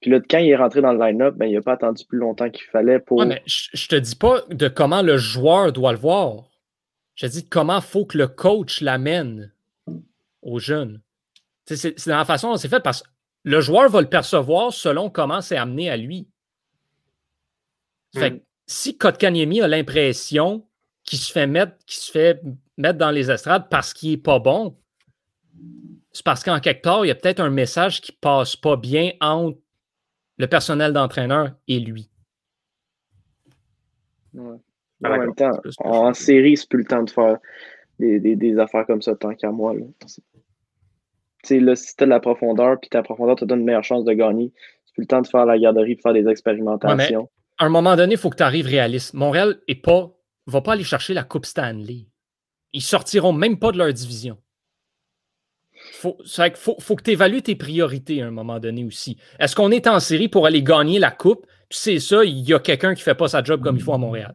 [0.00, 2.18] Puis là, quand il est rentré dans le line-up, ben, il n'a pas attendu plus
[2.18, 3.24] longtemps qu'il fallait pour.
[3.24, 6.44] Mais je te dis pas de comment le joueur doit le voir.
[7.16, 9.52] Je te dis comment faut que le coach l'amène
[10.42, 11.00] aux jeunes.
[11.76, 13.08] C'est dans la façon dont c'est fait parce que
[13.44, 16.28] le joueur va le percevoir selon comment c'est amené à lui.
[18.14, 18.40] Fait hmm.
[18.66, 20.66] si Kotkaniemi a l'impression
[21.04, 22.40] qu'il se fait mettre, qu'il se fait
[22.76, 24.76] mettre dans les estrades parce qu'il n'est pas bon,
[26.12, 29.12] c'est parce qu'en quelque part, il y a peut-être un message qui passe pas bien
[29.20, 29.58] entre
[30.38, 32.10] le personnel d'entraîneur et lui.
[34.36, 34.58] En
[35.00, 35.50] même temps,
[35.80, 37.38] en, série, c'est plus le temps de faire
[37.98, 39.74] des, affaires comme ça tant qu'à moi.
[39.74, 39.84] Là.
[41.50, 44.04] Là, si tu as de la profondeur, puis ta profondeur te donne une meilleure chance
[44.04, 44.52] de gagner,
[44.84, 47.96] c'est plus le temps de faire la garderie, de faire des expérimentations à un moment
[47.96, 49.14] donné, il faut que tu arrives réaliste.
[49.14, 50.10] Montréal ne pas,
[50.46, 52.06] va pas aller chercher la Coupe Stanley.
[52.72, 54.38] Ils sortiront même pas de leur division.
[55.92, 56.18] Faut,
[56.54, 59.16] faut, faut que tu évalues tes priorités à un moment donné aussi.
[59.38, 61.46] Est-ce qu'on est en série pour aller gagner la Coupe?
[61.68, 63.82] Puis c'est ça, il y a quelqu'un qui ne fait pas sa job comme il
[63.82, 64.34] faut à Montréal.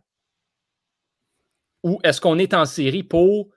[1.84, 3.50] Ou est-ce qu'on est en série pour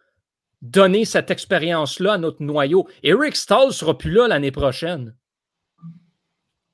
[0.63, 2.89] donner cette expérience-là à notre noyau?
[3.03, 5.15] Eric Stahl ne sera plus là l'année prochaine.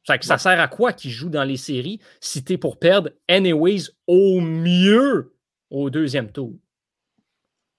[0.05, 3.91] Ça, ça sert à quoi qu'il joue dans les séries si t'es pour perdre, anyways,
[4.07, 5.33] au mieux
[5.71, 6.55] au deuxième tour?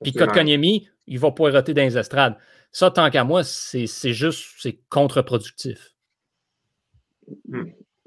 [0.01, 2.37] Puis Kotkaniemi, il va poireauter dans les estrades.
[2.71, 5.93] Ça, tant qu'à moi, c'est juste c'est contre-productif.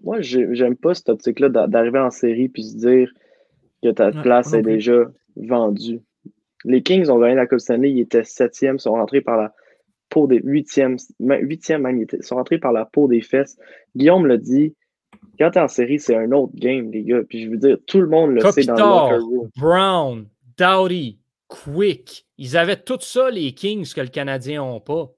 [0.03, 3.11] Moi, j'aime pas cette optique-là d'arriver en série puis se dire
[3.83, 5.05] que ta place est déjà
[5.37, 6.01] vendue.
[6.67, 9.55] Les Kings ont gagné la Coupe Stanley, ils étaient septième, sont rentrés par la
[10.09, 13.57] peau des huitièmes, huitième même, ils sont rentrés par la peau des fesses.
[13.95, 14.75] Guillaume l'a dit,
[15.39, 17.23] quand t'es en série, c'est un autre game, les gars.
[17.29, 19.51] Puis je veux dire, tout le monde le sait dans le locker room.
[19.57, 22.27] Brown, Dowdy, Quick.
[22.39, 25.13] Ils avaient tout ça, les Kings, que le Canadien n'a pas.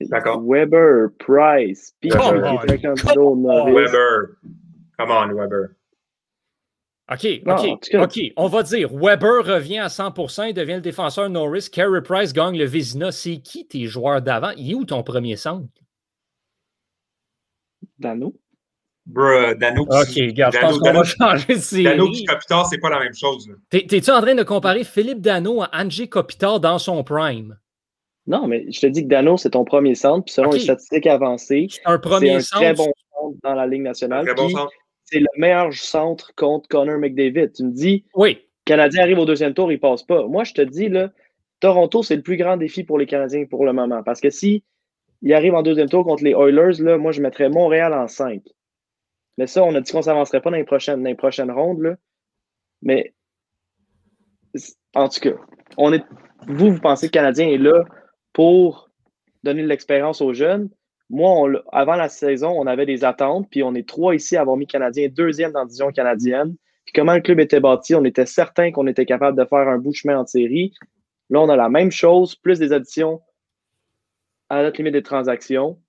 [0.00, 0.42] D'accord.
[0.42, 4.36] Weber, Price, Peter qui est un Weber.
[4.98, 5.75] Come on, Weber.
[7.12, 8.20] OK, OK, OK.
[8.36, 11.68] On va dire Weber revient à 100%, il devient le défenseur Norris.
[11.70, 13.12] Carey Price gagne le Vizina.
[13.12, 14.50] C'est qui tes joueurs d'avant?
[14.56, 15.68] Il est où ton premier centre?
[17.98, 18.34] Dano.
[19.06, 19.82] Bruh, Dano.
[19.82, 21.84] OK, regarde, je pense qu'on va changer de série.
[21.84, 23.48] Dano et Kopitar, c'est pas la même chose.
[23.70, 27.56] T'es-tu en train de comparer Philippe Dano à Angie Kopitar dans son prime?
[28.26, 31.06] Non, mais je te dis que Dano, c'est ton premier centre, puis selon les statistiques
[31.06, 34.26] avancées, c'est un, premier un très bon centre dans la Ligue nationale.
[35.06, 37.52] C'est le meilleur centre contre Connor McDavid.
[37.52, 38.38] Tu me dis, oui.
[38.64, 40.26] Canadien arrive au deuxième tour, il passe pas.
[40.26, 41.10] Moi, je te dis, là,
[41.60, 44.02] Toronto, c'est le plus grand défi pour les Canadiens pour le moment.
[44.02, 44.64] Parce que si
[45.22, 48.42] il arrive en deuxième tour contre les Oilers, là, moi, je mettrais Montréal en 5.
[49.38, 51.50] Mais ça, on a dit qu'on ne s'avancerait pas dans les prochaines, dans les prochaines
[51.50, 51.80] rondes.
[51.80, 51.96] Là.
[52.82, 53.14] Mais
[54.94, 55.36] en tout cas,
[55.76, 56.04] on est,
[56.48, 57.84] vous, vous pensez que le Canadien est là
[58.32, 58.90] pour
[59.42, 60.70] donner de l'expérience aux jeunes?
[61.08, 64.56] Moi, avant la saison, on avait des attentes, puis on est trois ici à avoir
[64.56, 66.56] mis Canadien deuxième dans la division canadienne.
[66.84, 69.78] Puis comment le club était bâti, on était certain qu'on était capable de faire un
[69.78, 70.72] bout chemin en série.
[71.30, 73.20] Là, on a la même chose, plus des additions
[74.48, 75.80] à la limite des transactions.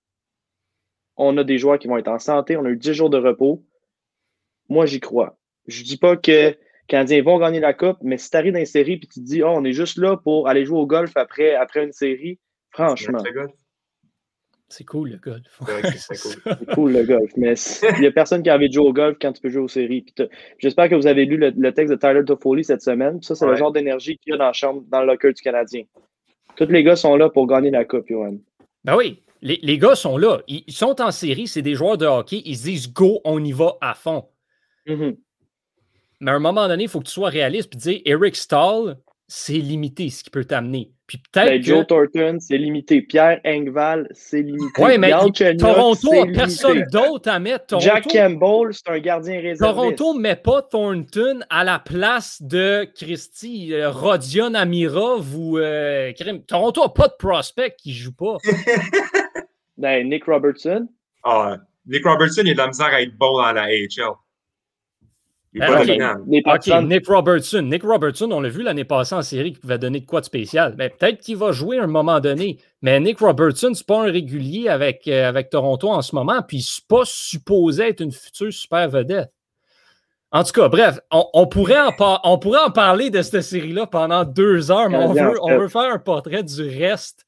[1.16, 2.56] On a des joueurs qui vont être en santé.
[2.56, 3.64] On a eu 10 jours de repos.
[4.68, 5.38] Moi, j'y crois.
[5.66, 8.66] Je dis pas que Canadiens vont gagner la Coupe, mais si tu arrives dans une
[8.66, 11.16] série et tu te dis, oh, on est juste là pour aller jouer au golf
[11.16, 12.38] après, après une série,
[12.70, 13.18] franchement.
[14.70, 15.60] C'est cool le golf.
[15.96, 16.42] C'est
[16.74, 16.92] cool.
[16.92, 17.30] le golf.
[17.36, 17.54] Mais
[17.96, 19.62] il n'y a personne qui a envie de jouer au golf quand tu peux jouer
[19.62, 20.04] aux séries.
[20.58, 23.22] J'espère que vous avez lu le, texte de Tyler Toffoli cette semaine.
[23.22, 25.40] Ça, c'est le genre d'énergie qu'il y a dans la chambre, dans le locker du
[25.40, 25.84] Canadien.
[26.56, 28.36] Tous les gars sont là pour gagner la Coupe, Johan.
[28.84, 30.40] Ben oui, les, gars sont là.
[30.48, 32.42] Ils, sont en série, c'est des joueurs de hockey.
[32.44, 34.28] Ils se disent go, on y va à fond.
[34.86, 35.16] Mm-hmm.
[36.20, 38.98] Mais à un moment donné, il faut que tu sois réaliste et dire Eric Stahl,
[39.30, 40.90] c'est limité ce qui peut t'amener.
[41.06, 41.48] Puis peut-être.
[41.48, 43.02] Ben, Joe Thornton, c'est limité.
[43.02, 44.82] Pierre Engval, c'est limité.
[44.82, 45.10] Oui, mais
[45.56, 47.78] Toronto n'a personne d'autre à mettre.
[47.78, 49.74] Jack Campbell, c'est un gardien réservé.
[49.74, 55.58] Toronto ne met pas Thornton à la place de Christy, euh, Rodion Amirov ou.
[55.58, 56.12] Euh,
[56.46, 58.36] Toronto n'a pas de prospect qui ne joue pas.
[59.76, 60.88] ben, Nick Robertson.
[61.22, 64.14] Ah, Nick Robertson, il a de la misère à être bon dans la AHL.
[66.84, 67.62] Nick Robertson.
[67.62, 70.26] Nick Robertson, on l'a vu l'année passée en série qui pouvait donner de quoi de
[70.26, 70.74] spécial.
[70.76, 72.58] Mais peut-être qu'il va jouer à un moment donné.
[72.82, 76.42] Mais Nick Robertson, c'est pas un régulier avec, euh, avec Toronto en ce moment.
[76.46, 79.32] Puis c'est pas supposé être une future super vedette.
[80.30, 84.24] En tout cas, bref, on, pourrait, en on pourrait en parler de cette série-là pendant
[84.24, 87.24] deux heures, mais on veut, on veut faire un portrait du reste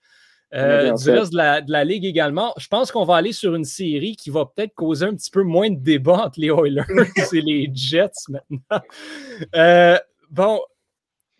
[0.52, 2.52] euh, du reste de la, ligue également.
[2.58, 5.42] Je pense qu'on va aller sur une série qui va peut-être causer un petit peu
[5.42, 6.82] moins de débat entre les Oilers
[7.32, 8.82] et les Jets maintenant.
[9.54, 9.96] Euh,
[10.30, 10.60] bon,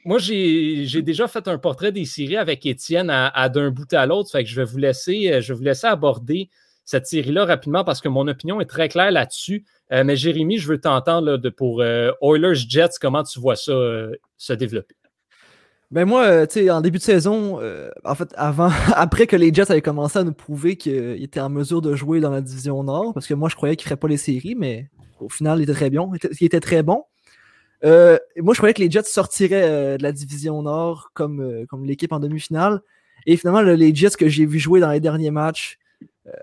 [0.04, 4.30] moi, j'ai déjà fait un portrait des séries avec Étienne à, d'un bout à l'autre.
[4.30, 6.48] Fait que je vais vous laisser, euh, je vais vous laisser aborder
[6.84, 9.64] cette série-là rapidement parce que mon opinion est très claire là-dessus.
[9.90, 13.72] mais Jérémy, je veux t'entendre pour Oilers Jets, comment tu vois ça
[14.36, 14.96] se développer?
[15.90, 19.35] Ben moi, euh, tu sais, en début de saison, euh, en fait, avant, après que
[19.35, 22.40] les Jets avaient commencé à nous prouver qu'ils étaient en mesure de jouer dans la
[22.40, 25.29] division Nord, parce que moi je croyais qu'ils ne feraient pas les séries, mais au
[25.29, 26.12] final, il était très bon.
[26.40, 27.05] Il était très bon.
[27.85, 32.12] Euh, moi, je croyais que les Jets sortiraient de la division Nord comme, comme l'équipe
[32.12, 32.81] en demi-finale.
[33.26, 35.79] Et finalement, les Jets que j'ai vu jouer dans les derniers matchs,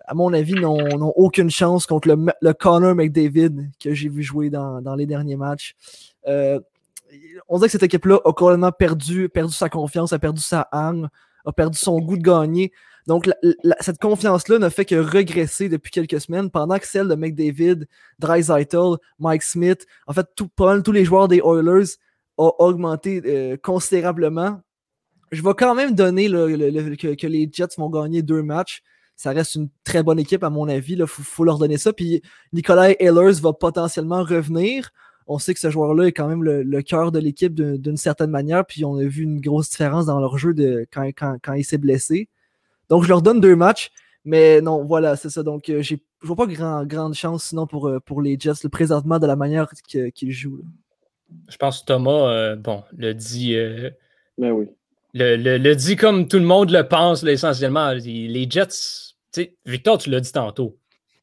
[0.06, 4.50] à mon avis, n'ont aucune chance contre le, le Connor McDavid que j'ai vu jouer
[4.50, 5.76] dans, dans, les derniers matchs
[7.48, 11.10] on dirait que cette équipe-là a complètement perdu, perdu sa confiance, a perdu sa âme,
[11.46, 12.72] a perdu son goût de gagner.
[13.08, 13.30] Donc,
[13.80, 17.88] cette confiance-là ne fait que regresser depuis quelques semaines, pendant que celle de McDavid,
[18.20, 21.95] Dreisaitl, Mike Smith, en fait, tous les joueurs des Oilers
[22.38, 24.60] ont augmenté euh, considérablement.
[25.32, 28.84] Je vais quand même donner que, les Jets vont gagner deux matchs.
[29.16, 30.93] Ça reste une très bonne équipe, à mon avis.
[30.93, 31.93] Il faut, faut, leur donner ça.
[31.93, 32.22] Puis
[32.53, 34.91] Nikolai Ehlers va potentiellement revenir
[35.28, 38.65] on sait que ce joueur-là est quand même le, cœur de l'équipe d'une certaine manière,
[38.65, 42.30] puis on a vu une grosse différence dans leur jeu de, quand, il s'est blessé.
[42.89, 43.91] Donc, je leur donne deux matchs,
[44.23, 45.43] mais non, voilà, c'est ça.
[45.43, 48.63] Donc, euh, je ne vois pas grand, grande chance sinon pour, euh, pour les Jets,
[48.63, 49.69] le présentement, de la manière
[50.13, 50.61] qu'ils jouent.
[51.49, 53.55] Je pense que Thomas, euh, bon, le dit
[54.38, 54.67] Ben oui.
[55.13, 57.91] Le, le- le dit comme tout le monde le pense, là, essentiellement.
[57.91, 58.73] Les Jets, tu
[59.32, 60.78] sais, Victor, tu l'as dit tantôt.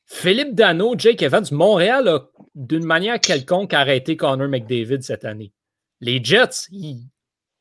[0.07, 2.21] Philippe Dano, Jake Evans, Montréal a
[2.55, 5.53] d'une manière quelconque arrêté Connor McDavid cette année.
[6.01, 7.09] Les Jets, ils-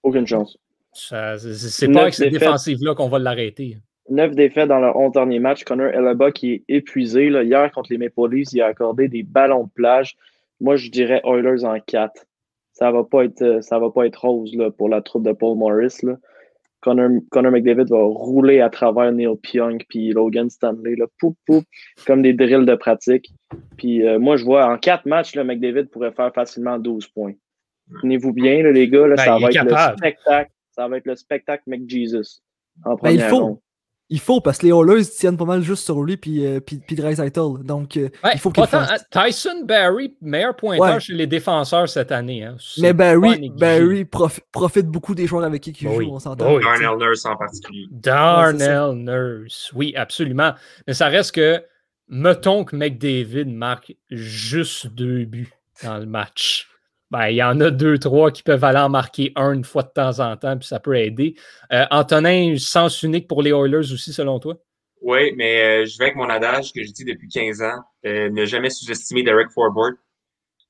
[0.03, 0.57] Aucune chance.
[0.93, 3.77] c'est pas avec cette défensive-là qu'on va l'arrêter.
[4.09, 5.63] Neuf défaites dans leurs 11 derniers matchs.
[5.63, 7.29] Connor Elaba qui est épuisé.
[7.29, 7.43] Là.
[7.43, 10.17] Hier, contre les Maple Leafs, il a accordé des ballons de plage.
[10.59, 12.25] Moi, je dirais Oilers en 4.
[12.73, 15.31] Ça va pas être, euh, ça va pas être rose là, pour la troupe de
[15.31, 15.95] Paul Morris.
[16.03, 16.17] Là.
[16.83, 20.95] Connor, Connor McDavid va rouler à travers Neil Pionk puis Logan Stanley.
[20.95, 21.63] Là, poup, poup,
[22.05, 23.31] comme des drills de pratique.
[23.77, 27.33] Puis euh, moi, je vois en 4 matchs, là, McDavid pourrait faire facilement 12 points.
[28.01, 29.07] Tenez-vous bien, là, les gars.
[29.07, 29.91] Là, Ben, ça il va être capable.
[29.93, 30.51] le spectacle.
[30.71, 32.41] Ça va être le spectacle McJesus.
[32.83, 33.39] En Ben, il première faut.
[33.45, 33.57] ronde.
[34.09, 36.77] Il faut, parce que les Oilers tiennent pas mal juste sur lui puis, euh, puis,
[36.85, 36.95] puis.
[36.95, 39.05] Donc, euh, Ouais, il faut qu'il fasse.
[39.09, 40.99] Tyson Barry, meilleur pointeur Ouais.
[40.99, 42.43] chez les défenseurs cette année.
[42.43, 42.57] hein.
[42.79, 43.49] Mais Barry.
[43.57, 46.09] Barry profi- profite beaucoup des joueurs avec qui il Bah joue, oui.
[46.11, 46.45] on s'entend.
[46.45, 46.63] Bah oui.
[46.63, 47.85] Darnell Nurse en particulier.
[47.91, 49.71] Darnell Nurse.
[49.73, 50.53] Oui, absolument.
[50.85, 51.63] Mais ça reste que,
[52.09, 56.67] mettons que McDavid marque juste deux buts dans le match.
[57.13, 59.83] Ben, il y en a deux, trois qui peuvent aller en marquer un une fois
[59.83, 61.35] de temps en temps, puis ça peut aider.
[61.71, 64.55] Euh, Antonin, sens unique pour les Oilers aussi, selon toi?
[64.99, 68.31] Oui, mais euh, je vais avec mon adage que je dis depuis 15 ans, euh,
[68.31, 69.49] ne jamais sous-estimer Derek.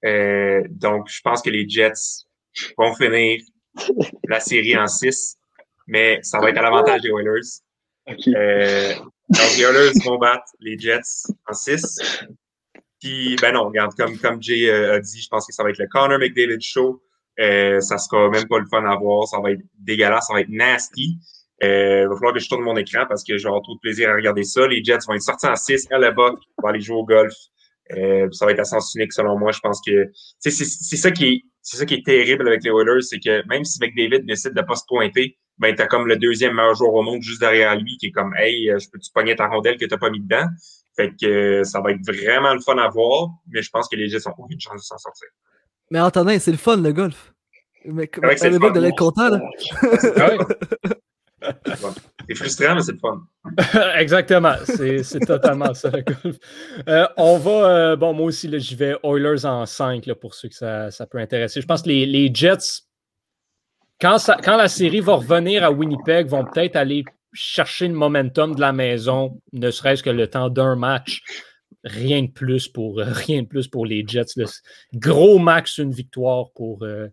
[0.04, 2.26] Euh, donc, je pense que les Jets
[2.78, 3.40] vont finir
[4.28, 5.38] la série en 6,
[5.88, 7.40] mais ça va être à l'avantage des Oilers.
[8.36, 8.94] Euh,
[9.30, 12.26] donc, les Oilers vont battre les Jets en 6.
[13.04, 15.72] Puis, ben non, regarde, comme, comme Jay euh, a dit, je pense que ça va
[15.72, 17.04] être le Connor McDavid show.
[17.38, 19.28] Euh, ça sera même pas le fun à voir.
[19.28, 21.18] Ça va être dégueulasse, ça va être nasty.
[21.64, 24.10] Euh, il va falloir que je tourne mon écran parce que j'ai trop de plaisir
[24.10, 24.66] à regarder ça.
[24.68, 26.32] Les Jets vont être sortis en 6 à la bas,
[26.62, 27.34] vont aller jouer au golf.
[27.92, 29.52] Euh, ça va être à sens unique selon moi.
[29.52, 33.02] Je pense que c'est ça qui est c'est ça qui est terrible avec les Oilers,
[33.02, 36.56] c'est que même si McDavid décide de pas se pointer, ben t'as comme le deuxième
[36.56, 39.36] meilleur joueur au monde juste derrière lui qui est comme Hey, euh, je peux-tu pogner
[39.36, 40.48] ta rondelle que t'as pas mis dedans?
[40.96, 44.10] Fait que ça va être vraiment le fun à voir, mais je pense que les
[44.10, 45.28] Jets ont aucune chance de s'en sortir.
[45.90, 47.34] Mais Antonin, c'est le fun, le golf.
[47.86, 49.40] Mais c'est à le de l'être content, là.
[50.18, 50.30] Ah.
[52.30, 53.22] C'est frustrant, mais c'est le fun.
[53.98, 56.38] Exactement, c'est totalement ça le golf.
[56.88, 60.34] Euh, on va, euh, bon, moi aussi, là, j'y vais Oilers en 5 là, pour
[60.36, 61.60] ceux que ça, ça peut intéresser.
[61.60, 62.84] Je pense que les, les Jets,
[64.00, 67.04] quand, ça- quand la série va revenir à Winnipeg, vont peut-être aller
[67.34, 71.22] chercher le momentum de la maison, ne serait-ce que le temps d'un match.
[71.84, 74.36] Rien de plus pour, euh, rien de plus pour les Jets.
[74.94, 77.10] Gros max, une victoire pour, euh,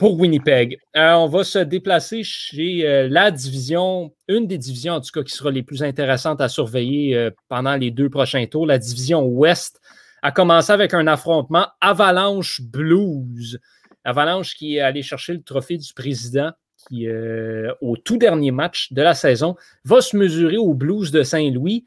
[0.00, 0.78] Winnipeg.
[0.96, 5.30] Euh, on va se déplacer chez la division, une des divisions en tout cas qui
[5.30, 9.80] sera les plus intéressantes à surveiller pendant les deux prochains tours, la division Ouest,
[10.22, 13.60] a commencé avec un affrontement Avalanche Blues.
[14.02, 16.50] Avalanche qui est allé chercher le trophée du président
[16.88, 21.22] qui, euh, au tout dernier match de la saison, va se mesurer aux Blues de
[21.22, 21.84] Saint-Louis.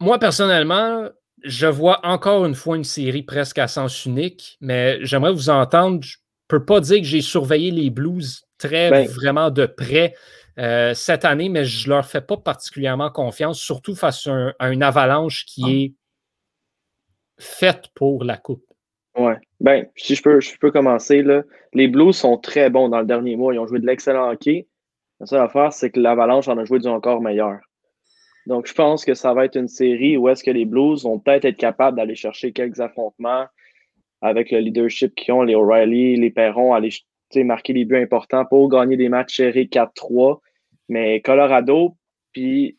[0.00, 1.08] Moi, personnellement,
[1.42, 6.02] je vois encore une fois une série presque à sens unique, mais j'aimerais vous entendre.
[6.02, 9.08] Je ne peux pas dire que j'ai surveillé les Blues très Ben.
[9.08, 10.14] vraiment de près
[10.58, 14.54] euh, cette année, mais je ne leur fais pas particulièrement confiance, surtout face à, un-
[14.58, 15.92] à une avalanche qui est
[17.38, 18.64] faite pour la Coupe.
[19.16, 19.36] Ouais.
[19.60, 21.42] Ben, si je peux, je peux commencer, là.
[21.72, 23.54] Les Blues sont très bons dans le dernier mois.
[23.54, 24.66] Ils ont joué de l'excellent hockey.
[25.20, 27.60] La seule affaire, c'est que l'Avalanche en a joué du encore meilleur.
[28.46, 31.18] Donc, je pense que ça va être une série où est-ce que les Blues vont
[31.18, 33.46] peut-être être capables d'aller chercher quelques affrontements
[34.20, 36.90] avec le leadership qu'ils ont, les O'Reilly, les Perron, aller
[37.36, 40.40] marquer des buts importants pour gagner des matchs serrés 4-3.
[40.88, 41.96] Mais Colorado,
[42.32, 42.78] puis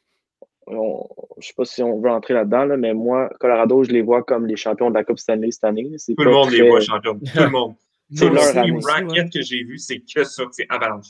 [0.68, 1.08] on-
[1.40, 4.24] je sais pas si on veut entrer là-dedans, là, mais moi, Colorado, je les vois
[4.24, 5.90] comme les champions de la Coupe Stanley cette année.
[6.18, 7.20] Tout le monde les voit champions.
[7.20, 7.76] Tout le monde.
[8.14, 8.72] C'est leur année.
[8.82, 11.08] brackets que j'ai vus, c'est que ça, c'est Avalanche.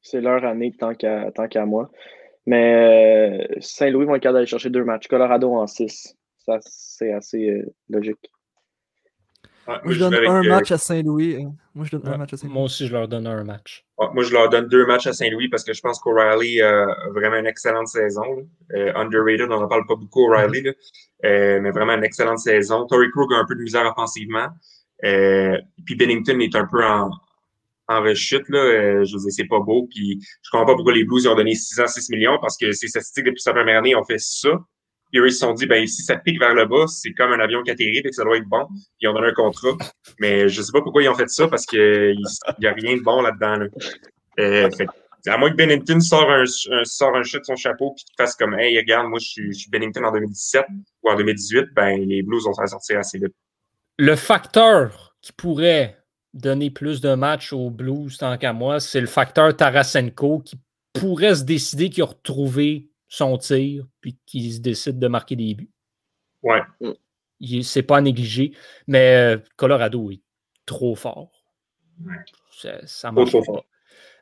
[0.00, 1.90] C'est leur année tant qu'à tant qu'à moi.
[2.46, 5.08] Mais euh, Saint-Louis vont être capables d'aller chercher deux matchs.
[5.08, 6.16] Colorado en six.
[6.38, 8.30] Ça, c'est assez euh, logique.
[9.68, 11.46] Ouais, Moi, je donne avec, un match à Saint-Louis.
[11.74, 12.54] Moi, je donne un match à Saint-Louis.
[12.54, 13.84] Moi aussi, je leur donne un match.
[13.98, 16.86] Ouais, Moi, je leur donne deux matchs à Saint-Louis parce que je pense qu'O'Reilly euh,
[16.86, 18.48] a vraiment une excellente saison.
[18.74, 20.72] Euh, underrated, on n'en parle pas beaucoup, O'Reilly, là.
[21.24, 22.86] Euh, mais vraiment une excellente saison.
[22.86, 24.48] Torrey Krug a un peu de misère offensivement.
[25.04, 27.10] Euh, puis Bennington est un peu en,
[27.88, 28.48] en rechute.
[28.48, 28.58] Là.
[28.58, 29.88] Euh, je veux dire, c'est pas beau.
[29.90, 32.56] Puis je comprends pas pourquoi les Blues ils ont donné 6 ans, 6 millions parce
[32.56, 34.50] que ces statistiques depuis sa première année ont fait ça.
[35.24, 37.62] Ils se sont dit, ben si ça pique vers le bas, c'est comme un avion
[37.62, 38.66] qui atterrit, et que ça doit être bon.
[39.00, 39.76] Ils ont donné un contrat.
[40.20, 42.16] Mais je sais pas pourquoi ils ont fait ça parce qu'il
[42.58, 43.56] n'y a rien de bon là-dedans.
[43.56, 43.66] Là.
[44.38, 44.68] Euh,
[45.26, 48.76] à moins que Bennington sort un, chute de son chapeau puis qu'il fasse comme Hey,
[48.78, 50.66] regarde, moi je suis, je suis Bennington en 2017
[51.02, 53.34] ou en 2018, ben les Blues vont s'en sortir assez vite.
[53.98, 55.96] Le facteur qui pourrait
[56.34, 60.56] donner plus de matchs aux Blues tant qu'à moi, c'est le facteur Tarasenko qui
[60.92, 65.54] pourrait se décider qu'il a retrouvé son tir puis qu'il se décide de marquer des
[65.54, 65.70] buts.
[66.42, 66.60] Ouais.
[67.62, 68.52] C'est pas à négliger,
[68.86, 70.20] mais euh, Colorado est
[70.66, 71.32] trop fort.
[72.04, 72.14] Ouais.
[72.52, 73.64] Ça, ça marche trop pas.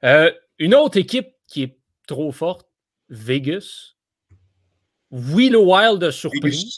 [0.05, 2.69] Euh, une autre équipe qui est trop forte,
[3.09, 3.95] Vegas.
[5.11, 6.73] Oui, le Wild a surpris,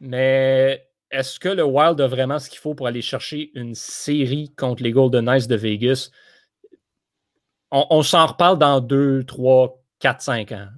[0.00, 4.54] mais est-ce que le Wild a vraiment ce qu'il faut pour aller chercher une série
[4.56, 6.10] contre les Golden Knights de Vegas?
[7.70, 10.68] On, on s'en reparle dans 2, 3, 4, 5 ans.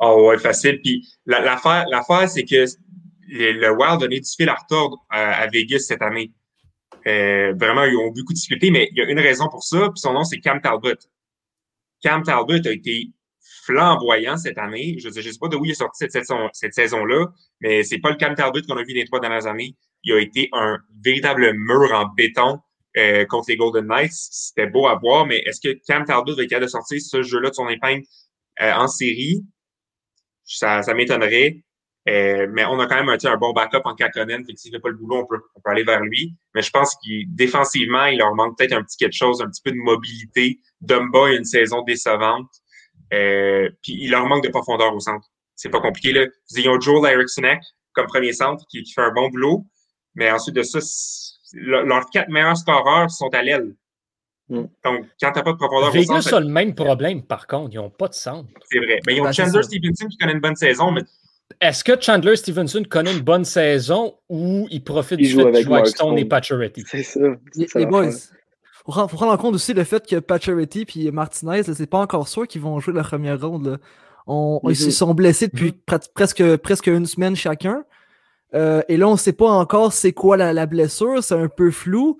[0.00, 0.80] Ah ouais, facile.
[0.82, 2.64] Puis la- l'affaire, c'est que
[3.28, 6.32] le, Wild a donné du fil à retordre à, Vegas cette année.
[7.06, 10.00] Euh, vraiment, ils ont beaucoup discuté, mais il y a une raison pour ça, puis
[10.00, 10.96] son nom, c'est Cam Talbot.
[12.00, 13.10] Cam Talbot a été
[13.64, 14.96] flamboyant cette année.
[14.98, 17.26] Je ne sais pas de où il est sorti cette cette saison-là,
[17.60, 19.76] mais c'est pas le Cam Talbot qu'on a vu les trois dernières années.
[20.02, 22.60] Il a été un véritable mur en béton
[22.96, 24.12] euh, contre les Golden Knights.
[24.12, 27.22] C'était beau à voir, mais est-ce que Cam Talbot va être capable de sortir ce
[27.22, 28.02] jeu-là de son épingle
[28.60, 29.44] euh, en série?
[30.44, 31.62] Ça, ça m'étonnerait.
[32.08, 34.44] Euh, mais on a quand même un, bon backup en Kakonen.
[34.44, 36.34] Fait que s'il fait pas le boulot, on peut, on peut aller vers lui.
[36.52, 39.62] Mais je pense qu'il défensivement, il leur manque peut-être un petit quelque chose, un petit
[39.62, 40.58] peu de mobilité.
[40.80, 42.50] Dumba a une saison décevante.
[43.10, 45.28] Puis il leur manque de profondeur au centre.
[45.54, 46.12] C'est pas compliqué.
[46.12, 46.26] Là.
[46.56, 47.62] Ils ont Joel Erikssonek
[47.92, 49.64] comme premier centre qui, qui fait un bon boulot.
[50.16, 50.80] Mais ensuite de ça,
[51.52, 53.74] le- leurs quatre meilleurs scoreurs sont à l'aile.
[54.48, 54.64] Mm.
[54.84, 57.70] Donc, quand t'as pas de profondeur au Vegas centre, a le même problème, par contre.
[57.72, 58.48] Ils n'ont pas de centre.
[58.70, 58.98] c'est vrai.
[59.06, 59.62] Mais ils ont Ben, Chandler.
[59.62, 61.02] Stevenson qui connaît une bonne saison, mais
[61.60, 65.52] Est-ce que Chandler Stevenson connaît une bonne saison ou il profite Il du joue fait
[65.52, 66.24] de jouer avec Stone et.
[66.24, 66.84] Pacioretty?
[66.86, 67.20] C'est ça.
[67.74, 68.20] Les, boys, l'affaire.
[68.84, 72.46] faut, prendre- en compte aussi le fait que Pacioretty et Martinez, c'est pas encore sûr
[72.46, 73.66] qu'ils vont jouer la première ronde.
[73.66, 73.76] là.
[74.26, 74.70] On- Mhm.
[74.70, 77.82] Ils se sont blessés depuis prat- presque, presque une semaine chacun.
[78.54, 81.70] Euh, et là, on sait pas encore c'est quoi la, la blessure, c'est un peu
[81.70, 82.18] flou.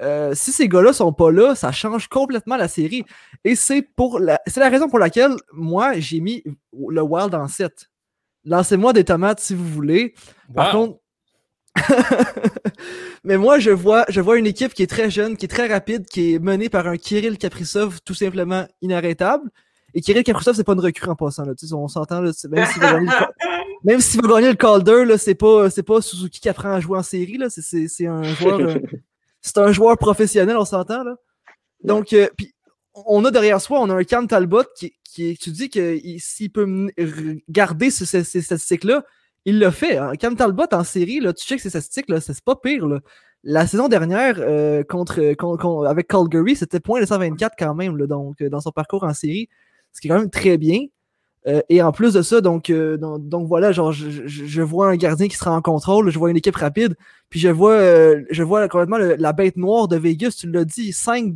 [0.00, 3.04] Euh, si ces gars-là sont pas là, ça change complètement la série.
[3.44, 7.48] Et c'est pour la, c'est la raison pour laquelle moi j'ai mis le Wild en
[7.48, 7.88] 7.
[8.44, 10.14] Lancez-moi des tomates si vous voulez.
[10.54, 10.80] Par Wow.
[10.86, 10.98] contre,
[13.24, 15.66] mais moi, je vois, je vois une équipe qui est très jeune, qui est très
[15.68, 19.50] rapide, qui est menée par un Kirill Kaprizov tout simplement inarrêtable.
[19.94, 21.44] Et Kirill Kaprizov, c'est pas une recrue en passant.
[21.44, 21.54] Là.
[21.54, 22.32] Tu sais, on s'entend, même
[22.80, 23.32] gagner le, Cal-
[23.84, 26.80] même s'il va gagner le Calder, là, c'est pas, c'est pas Suzuki qui apprend à
[26.80, 27.38] jouer en série.
[27.38, 27.48] Là.
[27.50, 28.78] C'est, c'est, c'est un joueur, euh,
[29.40, 31.04] c'est un joueur professionnel, on s'entend.
[31.04, 31.16] Là.
[31.84, 32.52] Donc, euh, puis
[32.94, 36.20] on a derrière soi, on a un Cam Talbot qui, qui tu dis que il-
[36.20, 36.88] s'il peut
[37.48, 39.04] garder ce- ce- ces statistiques-là,
[39.44, 39.96] il l'a fait.
[39.96, 40.12] hein.
[40.18, 42.86] Cam Talbot en série, là, tu checkes ses statistiques, là, c'est pas pire.
[42.86, 43.00] Là.
[43.44, 48.06] La saison dernière, euh, contre, con- con- avec Calgary, c'était point 124 quand même, là,
[48.08, 49.48] donc, dans son parcours en série,
[49.92, 50.86] ce qui est quand même très bien.
[51.48, 54.62] Euh, et en plus de ça, donc, euh, donc, donc voilà, genre, je, je- je
[54.62, 56.94] vois un gardien qui sera en contrôle, je vois une équipe rapide,
[57.30, 60.64] puis je vois, euh, je vois complètement le- la bête noire de Vegas, tu l'as
[60.66, 61.32] dit, 5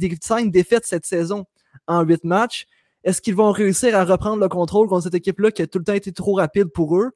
[0.50, 1.44] défaites cette saison
[1.86, 2.66] en 8 matchs.
[3.04, 5.84] Est-ce qu'ils vont réussir à reprendre le contrôle contre cette équipe-là qui a tout le
[5.84, 7.10] temps été trop rapide pour eux?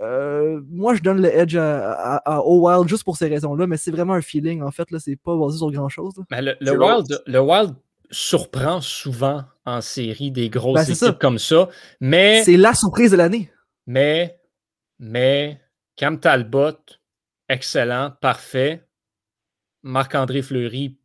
[0.00, 3.66] Euh, moi, je donne le edge à, à- à- au Wild juste pour ces raisons-là,
[3.68, 4.90] mais c'est vraiment un feeling, en fait.
[4.90, 6.14] Là, c'est pas basé sur grand-chose.
[6.28, 6.72] Ben, le, le
[7.06, 7.74] Wild, le Wild
[8.12, 11.12] surprend souvent en série des grosses Ben, équipes ça.
[11.12, 11.68] comme ça.
[12.00, 13.50] Mais, C'est la surprise de l'année.
[13.86, 14.38] mais,
[14.98, 15.60] mais,
[15.96, 16.78] Cam Talbot,
[17.48, 18.86] excellent, parfait.
[19.82, 20.96] Marc-André Fleury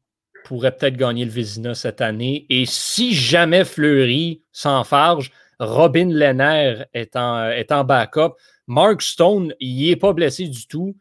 [0.45, 2.45] pourrait peut-être gagner le Vézina cette année.
[2.49, 8.33] Et si jamais Fleury s'enfarge, Robin Lehner est en, est en backup.
[8.67, 10.95] Mark Stone, il n'est pas blessé du tout.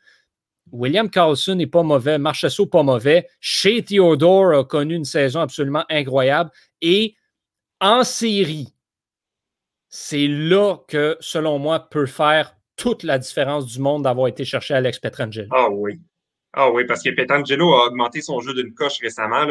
[0.73, 2.19] William Carlson n'est pas mauvais.
[2.19, 3.29] Marchesso, pas mauvais.
[3.41, 6.51] Shea Theodore a connu une saison absolument incroyable.
[6.83, 7.15] Et
[7.81, 8.75] en série,
[9.89, 14.75] c'est là que, selon moi, peut faire toute la différence du monde d'avoir été cherché
[14.75, 15.49] Alex Petrangelo.
[15.51, 15.99] Ah oui.
[16.53, 19.47] Ah oui, parce que Petrangelo a augmenté son jeu d'une coche récemment.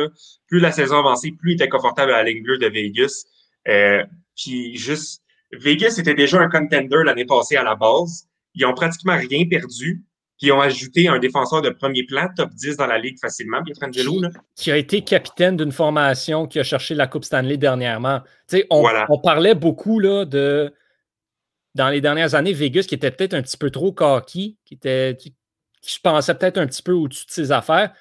[0.48, 3.26] Plus la saison avançait, plus il était confortable à la ligne bleue de Vegas.
[3.68, 4.04] Euh,
[4.36, 8.28] puis juste, Vegas était déjà un contender l'année passée à la base.
[8.56, 10.04] Ils ont pratiquement rien perdu.
[10.46, 13.64] Puis ils ont ajouté un défenseur de premier plan, top 10 dans la ligue facilement,
[13.64, 14.22] Pietrangelo.
[14.22, 14.30] Là.
[14.56, 18.22] qui a été capitaine d'une formation qui a cherché la Coupe Stanley dernièrement.
[18.70, 19.08] On, Voilà.
[19.10, 20.72] on parlait beaucoup là, de,
[21.74, 25.18] dans les dernières années, Vegas qui était peut-être un petit peu trop cocky, qui, était,
[25.20, 25.34] qui,
[25.82, 27.92] qui se pensait peut-être un petit peu au-dessus de ses affaires.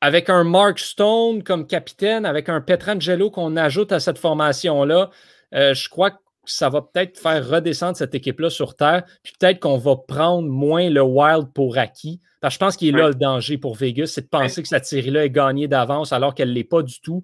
[0.00, 5.10] Avec un Mark Stone comme capitaine, avec un Petrangelo qu'on ajoute à cette formation-là,
[5.54, 9.60] euh, je crois que ça va peut-être faire redescendre cette équipe-là sur Terre, puis peut-être
[9.60, 12.20] qu'on va prendre moins le Wild pour acquis.
[12.40, 13.08] Parce que je pense qu'il est là Ouais.
[13.10, 16.48] le danger pour Vegas, c'est de penser que cette série-là est gagnée d'avance alors qu'elle
[16.50, 17.22] ne l'est pas du tout.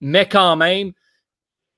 [0.00, 0.92] Mais quand même,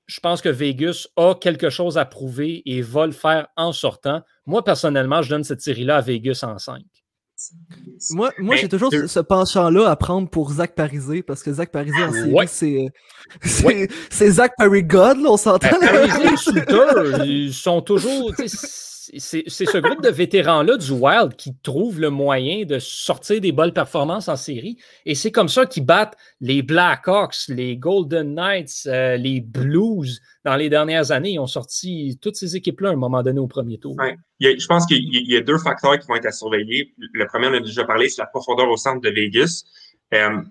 [0.07, 4.21] je pense que Vegas a quelque chose à prouver et va le faire en sortant.
[4.45, 6.83] Moi, personnellement, je donne cette série-là à Vegas en 5.
[8.11, 11.51] Moi, moi Mais j'ai toujours ce- ce penchant-là à prendre pour Zach Parisé, parce que
[11.51, 12.47] Zach Parisé en série, Ouais.
[12.47, 12.87] c'est,
[13.43, 15.67] c'est, c'est Zach Paris God, là, on s'entend.
[15.79, 18.31] Ben, Parisé Suter, ils sont toujours.
[19.17, 23.73] C'est ce groupe de vétérans-là du Wild qui trouve le moyen de sortir des bonnes
[23.73, 24.77] performances en série.
[25.05, 30.19] Et c'est comme ça qu'ils battent les Blackhawks, les Golden Knights, euh, les Blues.
[30.43, 33.47] Dans les dernières années, ils ont sorti toutes ces équipes-là à un moment donné au
[33.47, 33.95] premier tour.
[33.97, 34.15] Ouais.
[34.39, 36.15] Il y a- je pense qu'il y, a- il y a deux facteurs qui vont
[36.15, 36.93] être à surveiller.
[37.13, 39.63] Le premier, on a déjà parlé, c'est la profondeur au centre de Vegas.
[40.13, 40.41] Euh,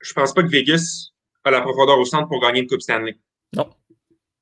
[0.00, 1.10] je pense pas que Vegas
[1.44, 3.16] a la profondeur au centre pour gagner une Coupe Stanley.
[3.54, 3.68] Non.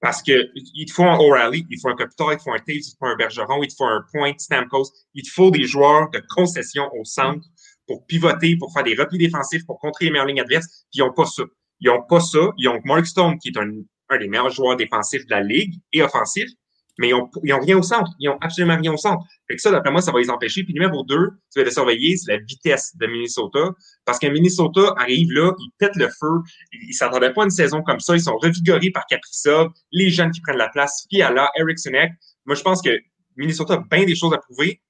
[0.05, 2.53] Parce que il te faut un O'Reilly, il te faut un Kopitar, il te faut
[2.53, 4.93] un Taves, il te faut un Bergeron, il te faut un Point, Stamkos.
[5.15, 7.47] Il te faut des joueurs de concession au centre
[7.87, 10.67] pour pivoter, pour faire des replis défensifs, pour contrer les meilleures lignes adverses.
[10.93, 11.45] Puis ils n'ont pas ça.
[11.81, 12.53] Ils n'ont pas ça.
[12.59, 13.71] Ils ont Mark Stone, qui est un,
[14.11, 16.51] un des meilleurs joueurs défensifs de la Ligue et offensif,
[16.99, 18.11] mais ils ont, ils ont rien au centre.
[18.19, 19.25] Ils ont absolument rien au centre.
[19.49, 20.63] Fait que ça, d'après moi, ça va les empêcher.
[20.65, 23.71] Puis numéro deux, tu vas le surveiller, c'est la vitesse de Minnesota.
[24.05, 26.41] Parce que Minnesota arrive là, ils pètent le feu.
[26.73, 28.15] Ils, ils s'attendaient pas à une saison comme ça.
[28.15, 32.13] Ils sont revigorés par Kaprizov, les jeunes qui prennent la place, Fiala, Erikssonek.
[32.47, 32.97] Moi, je pense que
[33.37, 34.81] Minnesota a bien des choses à prouver.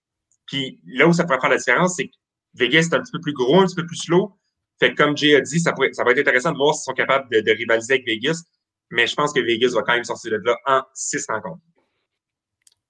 [0.47, 2.15] Puis là où ça pourrait faire la différence, c'est que
[2.55, 4.33] Vegas est un petit peu plus gros, un petit peu plus slow.
[4.79, 6.85] Fait que comme Jay a dit, ça, pourrait, ça va être intéressant de voir s'ils
[6.85, 8.43] sont capables de, de rivaliser avec Vegas.
[8.91, 11.63] Mais je pense que Vegas va quand même sortir de là en six rencontres.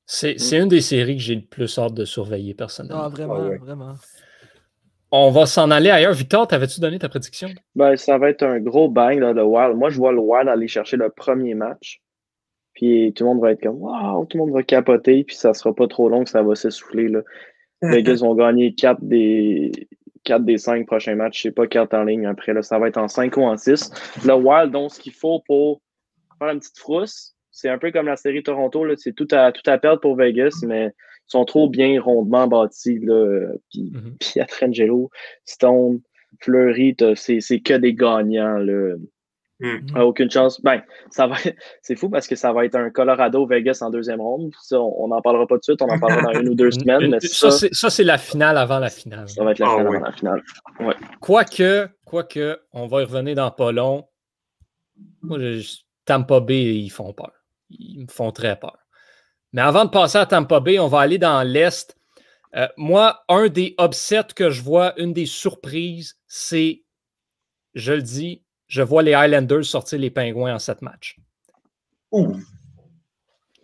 [0.07, 3.05] C'est c'est une des séries que j'ai le plus hâte de surveiller personnellement.
[3.05, 3.57] Ah, vraiment, Ah ouais.
[3.59, 3.95] vraiment.
[5.11, 6.13] On va s'en aller ailleurs.
[6.13, 7.49] Victor, t'avais-tu donné ta prédiction?
[7.77, 9.77] Ben, ça va être un gros bang, là, le Wild.
[9.77, 12.01] Moi, je vois le Wild aller chercher le premier match.
[12.75, 15.55] Puis tout le monde va être comme Waouh, tout le monde va capoter, puis ça
[15.55, 17.09] sera pas trop long que ça va s'essouffler.
[17.09, 17.21] Là.
[17.83, 19.71] Vegas vont gagner 4 des,
[20.25, 21.37] 4 des 5 prochains matchs.
[21.39, 22.53] Je sais pas 4 en ligne après.
[22.53, 23.91] Là, ça va être en 5 ou en 6.
[24.25, 25.81] Le Wild, donc, ce qu'il faut pour
[26.41, 28.85] faire une petite frousse, c'est un peu comme la série Toronto.
[28.85, 30.93] là, C'est tout à, tout à perdre pour Vegas, mais ils
[31.31, 32.99] sont trop bien rondement bâtis.
[32.99, 33.47] Là.
[33.71, 33.93] Puis.
[34.19, 35.09] Pietrangelo,
[35.45, 36.01] Stone,
[36.41, 38.59] Fleury, c'est c'est que des gagnants.
[38.59, 38.97] Là.
[39.61, 39.87] Hmm.
[39.95, 40.61] Ah, aucune chance.
[40.63, 41.37] Ben, ça va.
[41.81, 44.51] C'est fou parce que ça va être un Colorado-Vegas en deuxième ronde.
[44.61, 45.83] Ça, on n'en parlera pas tout de suite.
[45.83, 47.09] On en parlera dans une ou deux semaines.
[47.09, 49.29] Mais ça, ça, c'est- ça, c'est la finale avant la finale.
[49.29, 49.97] ça va être la Ah, finale oui.
[49.97, 50.43] avant la finale.
[51.21, 54.05] Quoique, quoique, on va y revenir dans pas long.
[55.23, 57.33] Moi, je- je- Tampa Bay, ils font peur.
[57.79, 58.79] Ils me font très peur.
[59.53, 61.97] Mais avant de passer à Tampa Bay, on va aller dans l'Est.
[62.57, 66.85] Euh, moi, un des upsets que je vois, une des surprises, c'est,
[67.75, 71.19] je le dis, je vois les Highlanders sortir les Pingouins en sept matchs.
[72.13, 72.37] Ouh.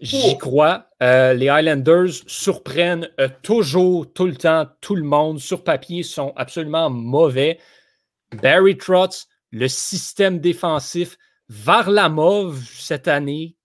[0.01, 0.87] J'y crois.
[1.03, 5.39] Euh, les Highlanders surprennent euh, toujours, tout le temps, tout le monde.
[5.39, 7.59] Sur papier, sont absolument mauvais.
[8.43, 13.57] Barry Trotz, le système défensif, Varlamov cette année,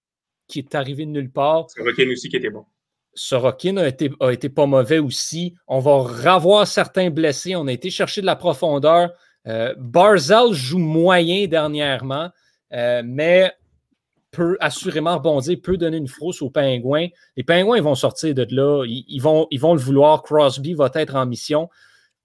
[0.47, 1.65] qui est arrivé de nulle part.
[1.69, 2.65] C'est Rocken aussi qui était bon.
[3.15, 5.55] Sorokin a été, a été pas mauvais aussi.
[5.67, 5.97] On va
[6.33, 7.55] revoir certains blessés.
[7.55, 9.11] On a été chercher de la profondeur.
[9.47, 12.29] Euh, Barzell joue moyen dernièrement,
[12.73, 13.51] euh, mais
[14.31, 17.07] peut assurément rebondir, peut donner une frousse aux Pingouins.
[17.37, 18.83] Les Pingouins ils vont sortir de là.
[18.85, 20.23] Ils, ils vont, ils vont le vouloir.
[20.23, 21.69] Crosby va être en mission.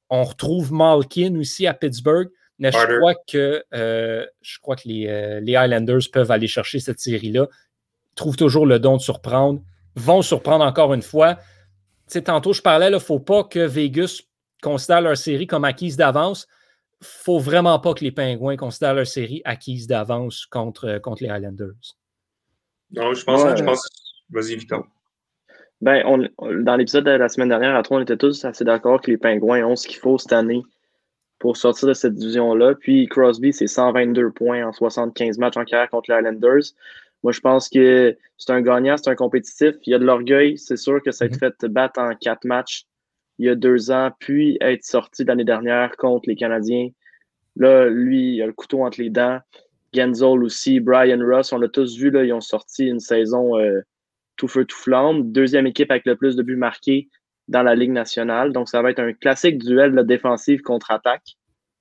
[0.08, 2.30] On retrouve Malkin aussi à Pittsburgh.
[2.58, 6.78] Mais je crois que, euh, je crois que les, euh, les Highlanders peuvent aller chercher
[6.78, 7.48] cette série-là.
[8.20, 9.62] Trouvent toujours le don de surprendre
[9.96, 11.36] vont surprendre encore une fois.
[11.36, 11.42] Tu
[12.08, 14.20] sais, tantôt, je parlais, il ne faut pas que Vegas
[14.62, 16.46] considère leur série comme acquise d'avance.
[17.02, 21.30] faut vraiment pas que les Pingouins considèrent leur série acquise d'avance contre, euh, contre les
[21.30, 21.96] Highlanders.
[22.90, 23.56] Non, je pense, Ouais.
[23.56, 23.88] je pense.
[24.28, 24.86] Vas-y, Victor.
[25.80, 28.64] Ben, on, on- dans l'épisode de la semaine dernière, à trois, on était tous assez
[28.64, 30.62] d'accord que les Pingouins ont ce qu'il faut cette année
[31.38, 32.74] pour sortir de cette division-là.
[32.74, 36.74] Puis Crosby, c'est 122 points en 75 matchs en carrière contre les Islanders.
[37.22, 39.74] Moi, je pense que c'est un gagnant, c'est un compétitif.
[39.86, 40.56] Il y a de l'orgueil.
[40.58, 42.86] C'est sûr que ça a été fait battre en quatre matchs
[43.40, 46.90] il y a deux ans, puis être sorti l'année dernière contre les Canadiens.
[47.56, 49.38] Là, lui, il a le couteau entre les dents.
[49.94, 53.80] Genzol aussi, Brian Ross, on l'a tous vu, là, ils ont sorti une saison euh,
[54.36, 55.32] tout feu, tout flamme.
[55.32, 57.08] Deuxième équipe avec le plus de buts marqués
[57.48, 58.52] dans la Ligue nationale.
[58.52, 61.36] Donc, ça va être un classique duel de défensive contre attaque.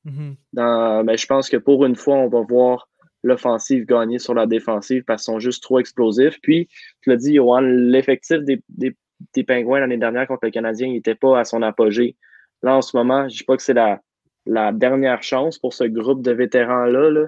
[0.06, 0.36] Mhm.
[0.54, 2.89] Dans, ben, je pense que pour une fois, on va voir
[3.24, 6.40] l'offensive gagner sur la défensive parce qu'ils sont juste trop explosifs.
[6.42, 6.68] Puis,
[7.02, 8.96] tu l'as dit, Johan, l'effectif des, des,
[9.34, 12.16] des Pingouins l'année dernière contre le Canadien n'était pas à son apogée.
[12.64, 14.00] Là, en ce moment, je ne dis pas que c'est la,
[14.46, 17.28] la dernière chance pour ce groupe de vétérans-là, là,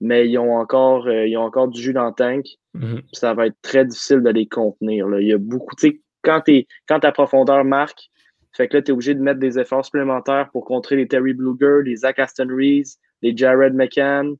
[0.00, 2.46] mais ils ont, encore, euh, ils ont encore du jus dans le tank.
[2.74, 3.02] Mhm.
[3.12, 5.08] Ça va être très difficile de les contenir.
[5.08, 5.20] Là.
[5.20, 8.10] Il y a beaucoup, tu sais, quand, t'es- quand ta profondeur marque,
[8.52, 11.34] fait que là, tu es obligé de mettre des efforts supplémentaires pour contrer les Terry
[11.34, 14.34] Bluger, les Zach Aston Rees, les Jared McCann.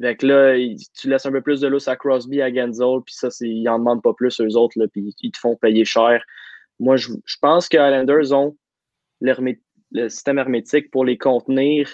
[0.00, 0.56] Fait que là,
[0.94, 3.78] tu laisses un peu plus de lousse à Crosby, à Genzol, puis ça, ils n'en
[3.78, 6.22] demandent pas plus, eux autres, puis ils te font payer cher.
[6.78, 8.56] Moi, je, je pense que les Islanders ont
[9.20, 11.90] le système hermétique pour les contenir,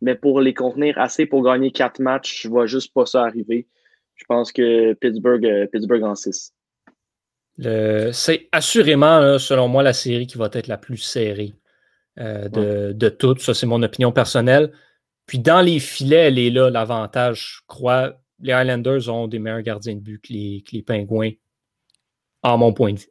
[0.00, 3.66] mais pour les contenir assez pour gagner quatre matchs, je vois juste pas ça arriver.
[4.14, 6.52] Je pense que Pittsburgh, euh, Pittsburgh en 6.
[8.12, 11.54] C'est assurément, selon moi, la série qui va être la plus serrée
[12.18, 13.40] euh, de, de, toutes.
[13.40, 14.72] Ça, c'est mon opinion personnelle.
[15.26, 17.58] Puis dans les filets, elle est là, l'avantage.
[17.58, 21.30] Je crois les Highlanders ont des meilleurs gardiens de but que les, que les Pingouins,
[22.42, 23.06] à mon point de vue.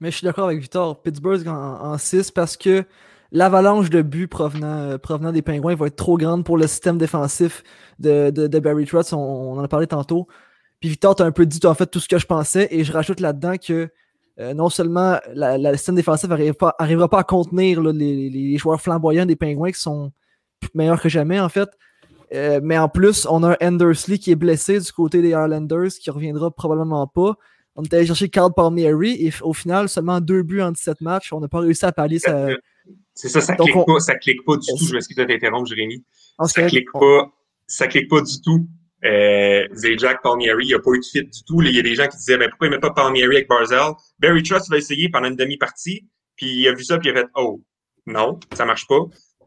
[0.00, 1.00] Mais je suis d'accord avec Victor.
[1.00, 2.84] Pittsburgh en 6 parce que
[3.30, 6.98] l'avalanche de buts provenant, euh, provenant des Pingouins va être trop grande pour le système
[6.98, 7.62] défensif
[7.98, 9.12] de, de, Barry Trotz.
[9.12, 10.26] On, en a parlé tantôt.
[10.80, 12.68] Puis Victor, tu as un peu dit en fait tout ce que je pensais.
[12.72, 13.88] Et je rajoute là-dedans que
[14.40, 19.26] euh, non seulement le système défensif n'arrivera pas, pas à contenir les, les, joueurs flamboyants
[19.26, 20.10] des Pingouins qui sont
[20.74, 21.68] meilleurs que jamais en fait.
[22.34, 26.10] Euh, mais en plus, on a Endersley qui est blessé du côté des Islanders qui
[26.10, 27.34] reviendra probablement pas.
[27.76, 31.32] On était allé chercher Carl Palmieri et au final, seulement deux buts en 17 matchs.
[31.32, 32.48] On n'a pas réussi à pallier sa,
[33.14, 34.84] c'est ça, ça clique pas, ça clique pas du tout.
[34.84, 36.04] Je m'excuse de t'interrompre, Jérémy.
[36.46, 37.30] Ça clique pas,
[37.66, 38.66] ça clique pas du tout.
[39.04, 41.60] Euh, Zajac Palmieri, il n'y a pas eu de fit du tout.
[41.62, 43.92] Il y a des gens qui disaient, mais pourquoi il met pas Palmieri avec Barzell?
[44.18, 46.06] Barry Trust va essayer pendant une demi-partie,
[46.36, 47.60] puis il a vu ça, puis il a fait, oh,
[48.06, 49.00] non, ça marche pas.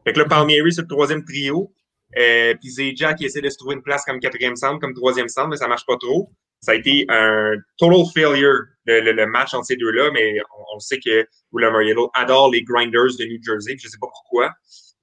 [0.05, 1.73] Fait que là, Palmieri, c'est le troisième trio.
[2.17, 5.27] Euh, puis Zajac, qui essaie de se trouver une place comme quatrième centre, comme troisième
[5.27, 6.31] centre, mais ça marche pas trop.
[6.61, 10.39] Ça a été un total failure, le, match entre ces deux-là, mais
[10.73, 14.51] on, sait que William Mariello adore les grinders de New Jersey, je sais pas pourquoi.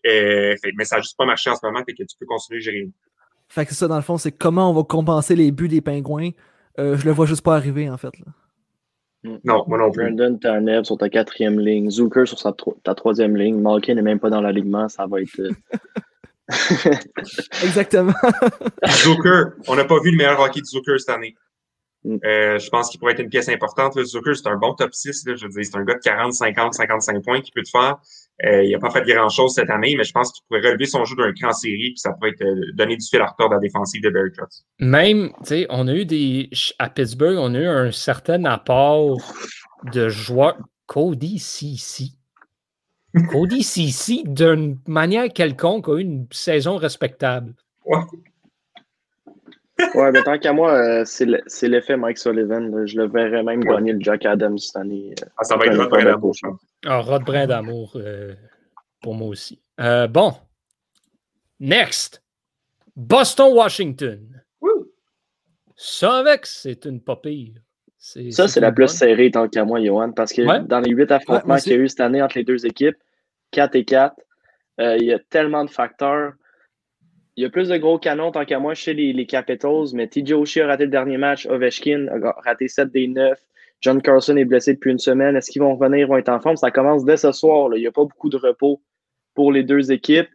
[0.06, 2.60] Euh, mais ça n'a juste pas marché en ce moment, fait que tu peux continuer,
[2.60, 2.92] Jérémy.
[3.48, 6.30] Fait que ça, dans le fond, c'est comment on va compenser les buts des pingouins.
[6.78, 8.18] Euh, je le vois juste pas arriver, en fait.
[8.18, 8.26] Là.
[9.24, 10.02] Non, moi non plus.
[10.02, 12.52] Brandon Tanev sur ta quatrième ligne, Zucker sur sa
[12.82, 15.38] ta troisième ligne, Malkin n'est même pas dans l'alignement, ça va être.
[15.38, 15.52] Euh,
[17.62, 18.12] Exactement.
[18.86, 21.36] Zucker, on n'a pas vu le meilleur hockey de Zucker cette année.
[22.04, 22.16] Mm.
[22.24, 24.02] Euh, je pense qu'il pourrait être une pièce importante.
[24.02, 25.24] Zucker, c'est un bon top 6.
[25.24, 27.98] je veux dire, c'est un gars de 40, 50, 55 points qui peut te faire.
[28.44, 31.04] Euh, il n'a pas fait grand-chose cette année, mais je pense qu'il pourrait relever son
[31.04, 33.56] jeu d'un cran série, puis ça pourrait être, euh, donner du fil à retordre à
[33.56, 34.64] la défensive de Barry Trotz.
[34.80, 36.50] Même, tu sais, on a eu des.
[36.78, 39.18] À Pittsburgh, on a eu un certain apport
[39.92, 40.58] de joueurs.
[40.86, 42.18] Cody Cici.
[43.30, 47.54] Cody Cici, d'une manière quelconque, a eu une saison respectable.
[47.86, 47.98] Ouais.
[49.94, 52.86] Ouais, mais tant qu'à moi, euh, c'est l'effet Mike Sullivan.
[52.86, 55.14] Je le verrais même gagner le Jack Adams cette année.
[55.22, 56.34] Euh, ah, ça va être Rod Brin d'amour,
[56.86, 58.34] Ah, Rod Brin d'amour euh,
[59.00, 59.60] pour moi aussi.
[59.78, 60.34] bon.
[61.60, 62.22] Next.
[62.96, 64.42] Boston-Washington.
[65.76, 67.54] Ça, avec, c'est une pas pire.
[67.98, 71.56] Ça, c'est la plus serrée tant qu'à moi, Johan, parce que dans les huit affrontements
[71.56, 72.96] qu'il y a eu cette année entre les deux équipes,
[73.52, 74.14] 4 et 4,
[74.78, 76.32] il y a tellement de facteurs
[77.36, 80.32] il y a plus de gros canons tant qu'à moi chez les, Capitals, mais TJ
[80.32, 83.38] Oshie a raté le dernier match, Ovechkin a raté 7 des 9,
[83.82, 85.34] John Carlson est blessé depuis une semaine.
[85.36, 86.56] Est-ce qu'ils vont revenir, vont être en forme?
[86.56, 87.68] Ça commence dès ce soir.
[87.74, 88.80] Il n'y a pas beaucoup de repos
[89.34, 90.28] pour les deux équipes.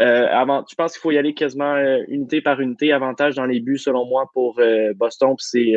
[0.00, 2.92] Euh, avant, je pense qu'il faut y aller quasiment euh, unité par unité.
[2.92, 5.34] Avantage dans les buts, selon moi, pour euh, Boston.
[5.38, 5.72] C'est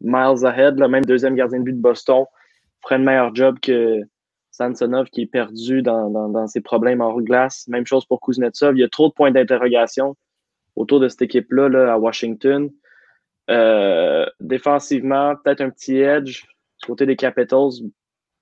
[0.00, 0.78] miles ahead.
[0.78, 2.24] Même deuxième gardien de but de Boston
[2.82, 4.00] ferait un meilleur job que,
[4.56, 7.66] Sansonov qui est perdu dans, ses problèmes hors glace.
[7.68, 8.76] Même chose pour Kuznetsov.
[8.76, 10.16] Il y a trop de points d'interrogation
[10.74, 12.70] autour de cette équipe-là là, à Washington.
[13.50, 16.44] Euh, défensivement, peut-être un petit edge
[16.80, 17.70] du côté des Capitals,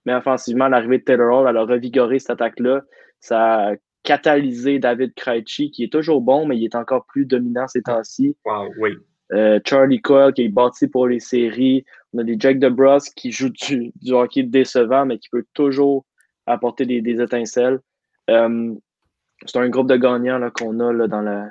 [0.07, 2.83] mais offensivement, l'arrivée de Taylor Hall, a revigoré cette attaque-là.
[3.21, 7.67] Ça a catalysé David Krejci, qui est toujours bon, mais il est encore plus dominant
[7.67, 8.37] ces temps-ci.
[8.79, 8.97] oui.
[9.33, 11.85] Euh, Charlie Coyle qui est bâti pour les séries.
[12.13, 16.05] On a des Jack DeBrus qui joue du, hockey décevant, mais qui peut toujours
[16.47, 17.81] apporter des, étincelles.
[18.31, 18.75] Euh,
[19.47, 21.51] c'est un groupe de gagnants qu'on a là, dans la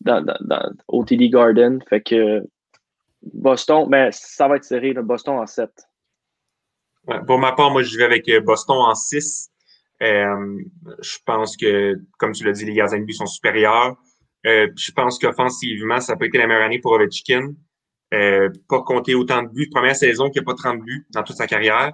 [0.00, 1.80] dans, dans, au TD Garden.
[1.88, 2.44] Fait que
[3.22, 5.70] Boston, mais ben, ça va être serré, Boston en 7.
[7.26, 9.50] pour ma part, moi, je vais avec euh, Boston en 6.
[10.00, 13.96] je pense que, comme tu l'as dit, les gardiens de but sont supérieurs.
[14.46, 17.54] Euh, je pense qu'offensivement, ça peut être la meilleure année pour Ovechkin.
[18.14, 19.68] Euh, pas compter autant de buts.
[19.70, 21.92] Première saison qui n'a pas 30 buts dans toute sa carrière.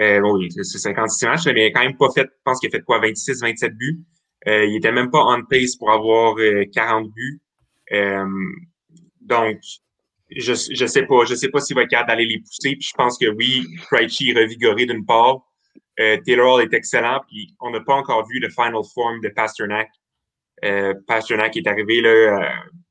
[0.00, 2.68] Euh, bon, c'est 56 matchs, mais il n'a quand même pas fait, je pense qu'il
[2.68, 4.00] a fait quoi, 26, 27 buts.
[4.48, 6.36] Euh, il était même pas on pace pour avoir
[6.72, 7.40] 40 euh, buts.
[9.20, 9.58] donc,
[10.34, 12.78] je, je sais pas, je sais pas s'il va être d'aller les pousser.
[12.80, 15.40] Je pense que oui, Krejci est revigoré d'une part.
[16.24, 19.90] Taylor Hall est excellent, puis on n'a pas encore vu le final form de Pasternak.
[20.64, 22.48] Euh, Pasternak est arrivé là, euh,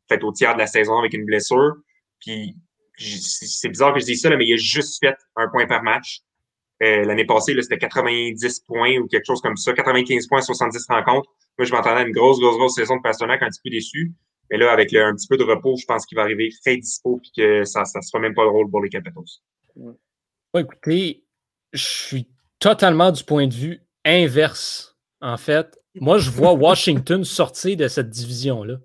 [0.08, 1.76] peut-être au tiers de la saison avec une blessure.
[2.20, 2.56] Puis
[2.98, 6.22] c'est bizarre que je dise ça, mais il a juste fait un point par match.
[6.82, 11.30] Euh, l'année passée, c'était 90 points ou quelque chose comme ça, 95 points, 70 rencontres.
[11.58, 14.14] Moi, je m'entendais à une grosse, grosse, grosse saison de Pasternak, un petit peu déçu.
[14.50, 17.22] Mais là, avec un petit peu de repos, je pense qu'il va arriver très dispo
[17.24, 19.24] et que ça ne sera même pas le rôle pour les Capitals.
[20.58, 21.24] écoutez,
[21.74, 22.28] je suis
[22.60, 25.79] totalement du point de vue inverse, en fait.
[25.96, 28.76] Moi, je vois Washington sortir de cette division-là.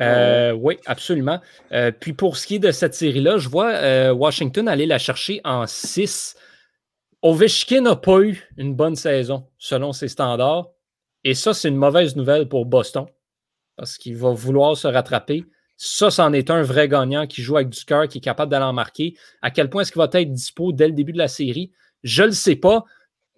[0.00, 1.40] Euh, oui, absolument.
[1.72, 4.98] Euh, puis pour ce qui est de cette série-là, je vois euh, Washington aller la
[4.98, 6.36] chercher en 6.
[7.22, 10.70] Ovechkin n'a pas eu une bonne saison selon ses standards.
[11.24, 13.06] Et ça, c'est une mauvaise nouvelle pour Boston
[13.76, 15.44] parce qu'il va vouloir se rattraper.
[15.76, 18.64] Ça, c'en est un vrai gagnant qui joue avec du cœur, qui est capable d'aller
[18.64, 19.16] en marquer.
[19.42, 21.72] À quel point est-ce qu'il va être dispo dès le début de la série?
[22.02, 22.84] Je ne le sais pas,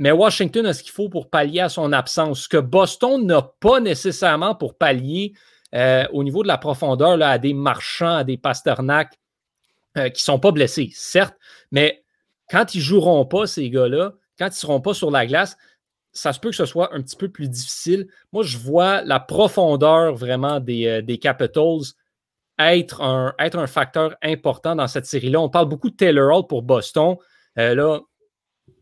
[0.01, 2.45] mais Washington a ce qu'il faut pour pallier à son absence.
[2.45, 5.35] Ce que Boston n'a pas nécessairement pour pallier
[5.75, 9.13] euh, au niveau de la profondeur là, à des marchands, à des pasternak
[9.99, 11.37] euh, qui ne sont pas blessés, certes,
[11.71, 12.03] mais
[12.51, 15.59] quand ils ne joueront pas, ces gars-là, quand ils ne seront pas sur la glace,
[16.13, 18.09] ça se peut que ce soit un petit peu plus difficile.
[18.33, 21.93] Moi, je vois la profondeur vraiment des, euh, Capitals
[22.59, 25.41] être un, être un facteur important dans cette série-là.
[25.41, 27.17] On parle beaucoup de Taylor Hall pour Boston.
[27.57, 28.01] là,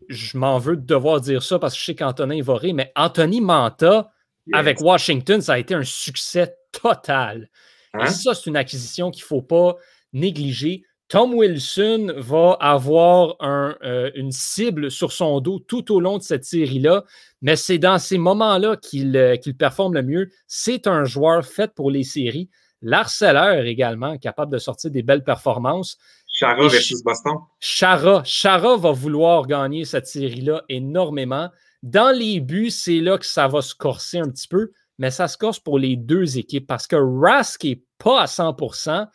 [0.08, 2.92] je m'en veux de devoir dire ça parce que je sais qu'Antonin va rire, mais
[2.96, 4.10] Anthony Manta,
[4.52, 7.50] avec Washington, ça a été un succès total.
[7.94, 8.06] Et hein?
[8.06, 9.76] ça, c'est une acquisition qu'il ne faut pas
[10.12, 10.84] négliger.
[11.08, 16.44] Tom Wilson va avoir euh, une cible sur son dos tout au long de cette
[16.44, 17.04] série-là,
[17.40, 20.30] mais c'est dans ces moments-là euh, qu'il performe le mieux.
[20.46, 22.50] C'est un joueur fait pour les séries.
[22.82, 25.98] L'harceleur également, capable de sortir des belles performances.
[26.38, 27.36] Chara versus Boston.
[27.60, 28.22] Chara.
[28.24, 31.50] Chara va vouloir gagner cette série-là énormément.
[31.82, 35.28] Dans les buts, c'est là que ça va se corser un petit peu mais ça
[35.28, 39.08] se corse pour les deux équipes parce que Rask n'est pas à 100%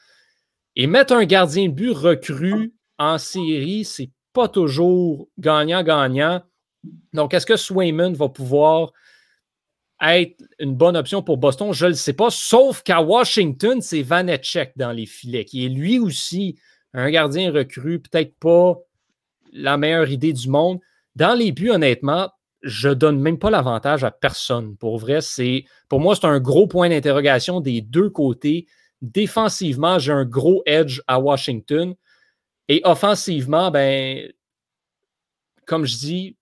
[0.76, 6.42] et mettre un gardien de but recru en série, c'est pas toujours gagnant-gagnant.
[7.12, 8.92] Donc, est-ce que Swayman va pouvoir
[10.02, 11.74] être une bonne option pour Boston?
[11.74, 15.70] Je ne le sais pas, sauf qu'à Washington, c'est Vanetchek dans les filets, qui est
[15.70, 16.58] lui aussi
[16.94, 18.78] un gardien recru, peut-être pas
[19.52, 20.80] la meilleure idée du monde.
[21.16, 22.32] Dans les buts, honnêtement,
[22.62, 24.78] je donne même pas l'avantage à personne.
[24.78, 28.68] Pour vrai, c'est pour moi, c'est un gros point d'interrogation des deux côtés.
[29.02, 31.94] Défensivement, j'ai un gros edge à Washington.
[32.70, 34.32] Et offensivement, ben,
[35.66, 36.38] comme je dis,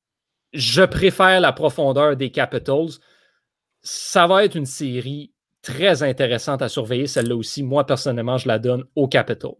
[0.54, 3.00] je préfère la profondeur des Capitals.
[3.82, 5.34] Ça va être une série
[5.64, 7.64] très intéressante à surveiller, celle-là aussi.
[7.64, 9.56] Moi, personnellement, je la donne aux Capitals.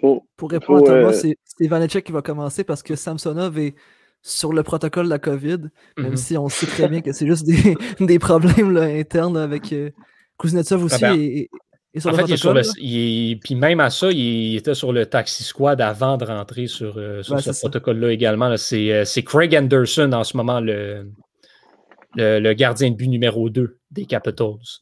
[0.00, 3.74] Pour répondre à Thomas, euh, c'est Vanecek qui va commencer parce que Samsonov est
[4.22, 5.58] sur le protocole de la COVID,
[5.96, 6.16] même mhm.
[6.16, 9.90] si on sait très bien que c'est juste des, des problèmes internes avec euh,
[10.38, 11.04] Kuznetsov aussi.
[11.04, 11.46] Ah ben,
[11.92, 15.42] et, sur en le fait, il puis même à ça, il était sur le taxi
[15.42, 18.46] squad avant de rentrer sur, euh, ce protocole-là également.
[18.46, 21.10] Euh, c'est Craig Anderson en ce moment, le,
[22.14, 24.80] le, gardien de but numéro 2 des Capitals.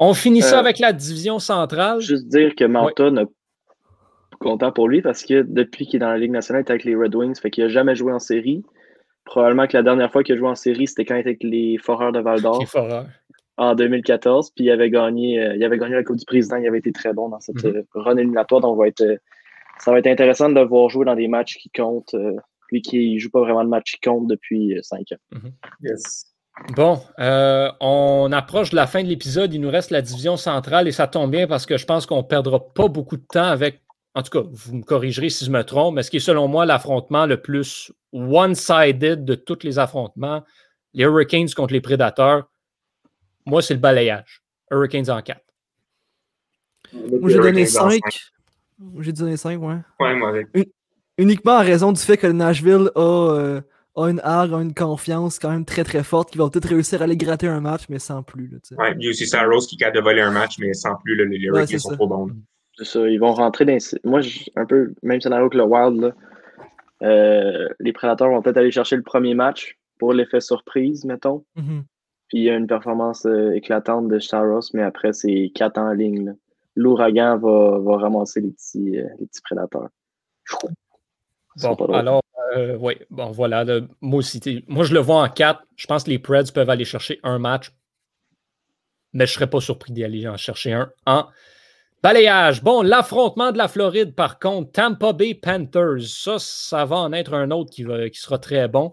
[0.00, 2.00] On finit ça avec la division centrale.
[2.00, 3.26] Juste dire que Manta n'a
[4.38, 6.84] content pour lui parce que depuis qu'il est dans la Ligue nationale, il est avec
[6.84, 8.62] les Red Wings, fait qu'il n'a jamais joué en série.
[9.24, 11.42] Probablement que la dernière fois qu'il a joué en série, c'était quand il était avec
[11.42, 12.62] les Foreurs de Val d'Or.
[13.56, 16.66] En 2014, puis il avait gagné, euh, il avait gagné la Coupe du Président, il
[16.66, 17.76] avait été très bon dans cette mhm.
[17.76, 18.60] euh, run éliminatoire.
[18.60, 19.16] Donc, va être, euh,
[19.78, 22.16] ça va être intéressant de le voir jouer dans des matchs qui comptent.
[22.72, 25.38] lui qui ne joue pas vraiment de matchs qui comptent depuis cinq ans.
[25.38, 25.52] Mhm.
[25.82, 26.34] Yes.
[26.76, 26.98] Bon,
[27.80, 29.54] on approche de la fin de l'épisode.
[29.54, 32.18] Il nous reste la division centrale et ça tombe bien parce que je pense qu'on
[32.18, 33.83] ne perdra pas beaucoup de temps avec
[34.14, 36.46] en tout cas, vous me corrigerez si je me trompe, mais ce qui est selon
[36.46, 40.44] moi l'affrontement le plus one-sided de tous les affrontements,
[40.92, 42.48] les Hurricanes contre les Prédateurs,
[43.46, 44.42] moi, c'est le balayage.
[44.70, 45.40] Hurricanes en 4.
[46.92, 48.00] Moi, j'ai donné 5.
[49.00, 49.76] J'ai donné 5, ouais.
[50.00, 50.48] Ouais, moi avec.
[51.18, 53.60] uniquement en raison du fait que Nashville a, euh,
[53.96, 57.00] a une art, a une confiance quand même très très forte, qui va peut-être réussir
[57.00, 58.48] à aller gratter un match, mais sans plus.
[58.48, 60.94] Là, ouais, il y a aussi Saros qui a de voler un match, mais sans
[60.96, 62.30] plus, les Hurricanes sont trop bons.
[62.76, 63.78] C'est ça, ils vont rentrer dans.
[64.04, 64.20] Moi,
[64.56, 66.00] un peu même scénario que le Wild.
[66.00, 66.12] Là.
[67.02, 71.44] Euh, les Prédateurs vont peut-être aller chercher le premier match pour l'effet surprise, mettons.
[71.56, 71.82] Mm-hmm.
[72.28, 75.92] Puis il y a une performance euh, éclatante de Staros, mais après, c'est quatre en
[75.92, 76.34] ligne.
[76.74, 79.88] L'ouragan va, va, ramasser les petits, euh, les petits prédateurs.
[81.62, 82.22] Bon, alors,
[82.80, 83.64] oui, bon, voilà.
[84.00, 85.64] moi aussi, moi, je le vois en quatre.
[85.76, 87.70] Je pense que les Preds peuvent aller chercher un match,
[89.12, 91.26] mais je ne serais pas surpris d'y aller en chercher un en
[92.04, 92.62] Balayage.
[92.62, 96.02] Bon, l'affrontement de la Floride, par contre, Tampa Bay Panthers.
[96.06, 98.92] Ça, ça va en être un autre qui, va, qui sera très bon.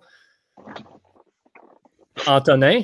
[2.25, 2.83] Antonin?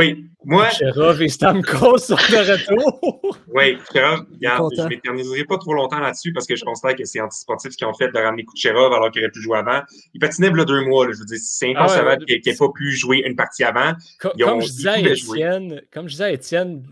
[0.00, 0.70] Oui, moi?
[0.70, 3.38] Cherov et Stamkos sur le retour.
[3.48, 7.20] oui, Cherov, je ne m'éterniserai pas trop longtemps là-dessus parce que je constate que c'est
[7.20, 9.82] antisportif ce qu'ils ont fait de ramener Kucherov alors qu'il aurait pu jouer avant.
[10.14, 11.12] Il patinait a deux mois.
[11.12, 13.92] Je veux dire, c'est ah inconcevable qu'il n'ait pas pu jouer une partie avant.
[14.18, 16.86] comme, je disais à Étienne, comme je disais à Étienne,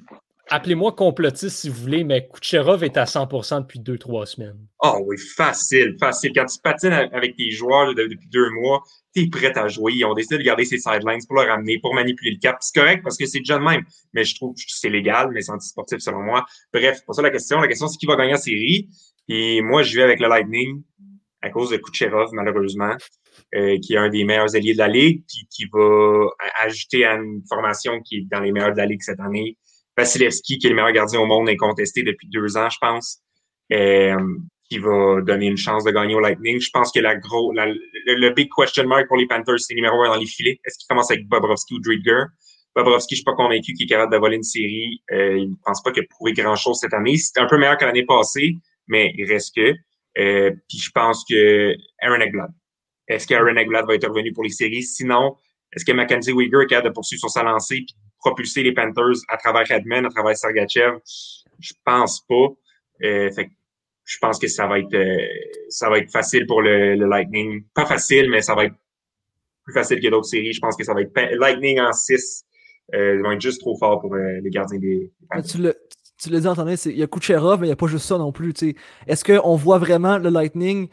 [0.50, 4.58] appelez-moi complotiste si vous voulez, mais Kucherov est à 100% depuis 2-3 semaines.
[4.80, 6.32] Oh oui, facile, facile.
[6.34, 8.82] Quand tu patines avec tes joueurs depuis deux mois,
[9.14, 9.92] tu es prêt à jouer.
[9.94, 12.56] Ils ont décidé de garder ses sidelines pour le ramener, pour manipuler le cap.
[12.60, 13.82] C'est correct parce que c'est déjà le même.
[14.12, 16.44] Mais je trouve que c'est légal, mais c'est antisportif selon moi.
[16.72, 17.60] Bref, pas ça la question.
[17.60, 18.88] La question, c'est qui va gagner la série?
[19.28, 20.82] Et moi, je vais avec le Lightning
[21.40, 22.96] à cause de Kucherov, malheureusement.
[23.54, 26.26] Euh, qui est un des meilleurs alliés de la Ligue, puis qui va
[26.62, 29.56] ajouter à une formation qui est dans les meilleurs de la Ligue cette année.
[29.96, 33.20] Vasilevski, qui est le meilleur gardien au monde, incontesté depuis deux ans, je pense,
[33.72, 34.16] euh,
[34.68, 36.60] qui va donner une chance de gagner au Lightning.
[36.60, 40.08] Je pense que la gros, le, big question mark pour les Panthers, c'est numéro un
[40.08, 40.58] dans les filets.
[40.64, 42.24] Est-ce qu'il commence avec Bobrovski ou Driedger?
[42.74, 45.00] Bobrovski, je suis pas convaincu qu'il est capable de voler une série.
[45.12, 47.16] Euh, il ne pense pas qu'il a prouvé grand-chose cette année.
[47.16, 48.56] C'est un peu meilleur que l'année passée,
[48.88, 49.74] mais il reste que.
[50.18, 52.50] Euh, puis je pense que Aaron Eglad.
[53.06, 54.82] Est-ce qu'Aaron Eglad va être revenu pour les séries?
[54.82, 55.36] Sinon,
[55.72, 57.94] est-ce que Mackenzie Weger est capable de poursuivre sur sa lancée puis
[58.24, 60.98] propulser les Panthers à travers Redman, à travers Sergachev?
[61.60, 62.48] Je pense pas.
[63.02, 63.50] Euh, fait
[64.04, 65.26] je pense que ça va être euh,
[65.68, 67.64] ça va être facile pour le, Lightning.
[67.74, 68.74] Pas facile, mais ça va être
[69.64, 70.52] plus facile que d'autres séries.
[70.52, 72.44] Je pense que ça va être Lightning en 6.
[72.94, 75.74] Euh, ils vont être juste trop forts pour euh, les gardiens des, Panthers.
[76.22, 78.18] Tu l'as dit, Antonin, il y a Kucherov, mais il n'y a pas juste ça
[78.18, 78.52] non plus.
[79.06, 80.88] Est-ce qu'on voit vraiment le Lightning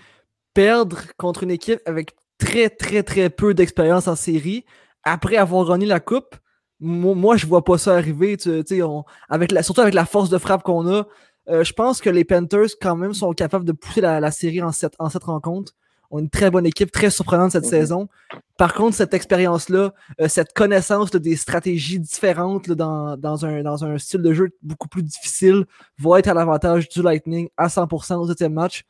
[0.53, 4.65] perdre contre une équipe avec très, très, très peu d'expérience en série
[5.03, 6.35] après avoir gagné la coupe?
[6.81, 8.37] Moi, je vois pas ça arriver.
[9.29, 11.07] avec la, surtout avec la force de frappe qu'on a.
[11.49, 14.71] Euh, je pense que les Panthers, quand même, sont capables de pousser la, série en
[14.71, 15.73] cette, en cette rencontre
[16.11, 17.69] ont une très bonne équipe, très surprenante cette mhm.
[17.69, 18.09] saison.
[18.57, 23.97] Par contre, cette expérience-là, euh, cette connaissance des stratégies différentes dans, dans, un, dans un
[23.97, 25.65] style de jeu beaucoup plus difficile
[25.97, 28.83] va être à l'avantage du Lightning à 100% au septième match.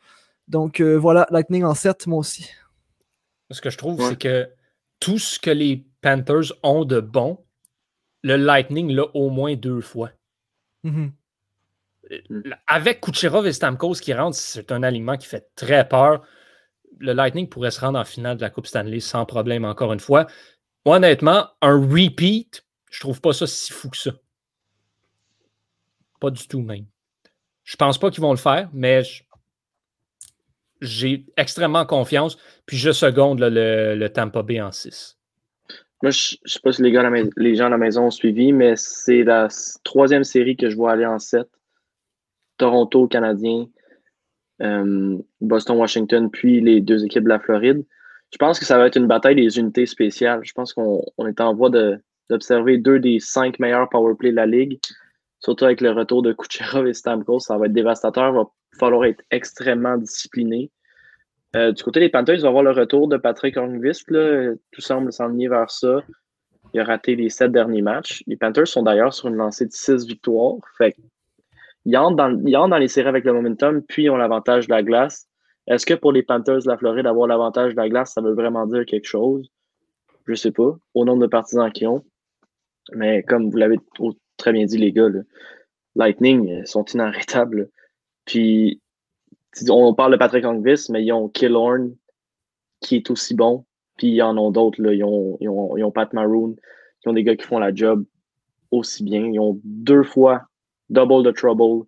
[0.48, 2.50] Donc euh, voilà, Lightning en 7, moi aussi.
[3.52, 4.50] Ce que je trouve, c'est que
[5.00, 7.38] tout ce que les Panthers ont de bon,
[8.24, 10.12] le Lightning l'a au moins deux fois.
[10.84, 11.12] Mhm.
[12.12, 16.24] Euh, avec Kucherov et Stamkos qui rentrent, c'est un alignement qui fait très peur
[17.02, 20.00] le Lightning pourrait se rendre en finale de la Coupe Stanley sans problème, encore une
[20.00, 20.28] fois.
[20.86, 24.12] Honnêtement, un repeat, je trouve pas ça si fou que ça.
[26.20, 26.86] Pas du tout, même.
[27.64, 29.02] Je pense pas qu'ils vont le faire, mais
[30.82, 32.38] j'ai extrêmement confiance.
[32.66, 35.18] Puis je seconde le, le, Tampa Bay en 6.
[36.02, 36.92] Moi, je ne sais pas si les,
[37.56, 39.48] gens à la maison ont suivi, mais c'est la
[39.84, 41.48] troisième série que je vois aller en 7.
[42.58, 43.68] Toronto, Canadien,
[44.62, 47.86] euh, Boston-Washington, puis les deux équipes de la Floride.
[48.32, 50.42] Je pense que ça va être une bataille des unités spéciales.
[50.44, 51.70] Je pense qu'on est en voie
[52.30, 54.80] d'observer deux des cinq meilleurs powerplays de la Ligue.
[55.40, 58.32] Surtout avec le retour de Kucherov et Stamkos, ça va être dévastateur.
[58.32, 58.50] Il va
[58.80, 60.72] falloir être extrêmement discipliné.
[61.56, 64.08] Euh, du côté des Panthers, il va avoir le retour de Patrick Hornqvist.
[64.08, 66.02] Tout semble s'enligner vers ça.
[66.74, 68.24] Il a raté les sept derniers matchs.
[68.28, 70.56] Les Panthers sont d'ailleurs sur une lancée de six victoires.
[70.78, 70.96] Fait
[71.86, 74.84] ils entrent, dans, dans les séries avec le momentum, puis ils ont l'avantage de la
[74.84, 75.28] glace.
[75.68, 78.34] Est-ce que pour les Panthers de la Floride, avoir l'avantage de la glace, ça veut
[78.34, 79.50] vraiment dire quelque chose?
[80.28, 82.04] Je sais pas, au nombre de partisans qu'ils ont.
[82.94, 83.78] Mais comme vous l'avez
[84.38, 85.10] très bien dit, les gars,
[85.96, 87.70] Lightning sont inarrêtables.
[88.26, 88.82] Puis,
[89.70, 91.96] on parle de Patrick Angvis, mais ils ont Killorn
[92.80, 93.66] qui est aussi bon.
[93.98, 94.80] Puis, ils en ont d'autres.
[94.92, 96.56] Ils ont, ils, Pat Maroon.
[97.04, 98.06] Ils ont des gars qui font la job
[98.72, 99.26] aussi bien.
[99.26, 100.44] Ils ont deux fois
[100.90, 101.86] double the trouble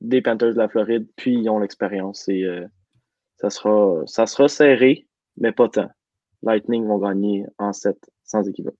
[0.00, 2.66] des Panthers de la Floride, puis ils ont l'expérience et euh,
[3.36, 5.06] ça, sera, ça sera serré,
[5.36, 5.90] mais pas tant.
[6.42, 8.76] Lightning vont gagner en 7 sans équivoque.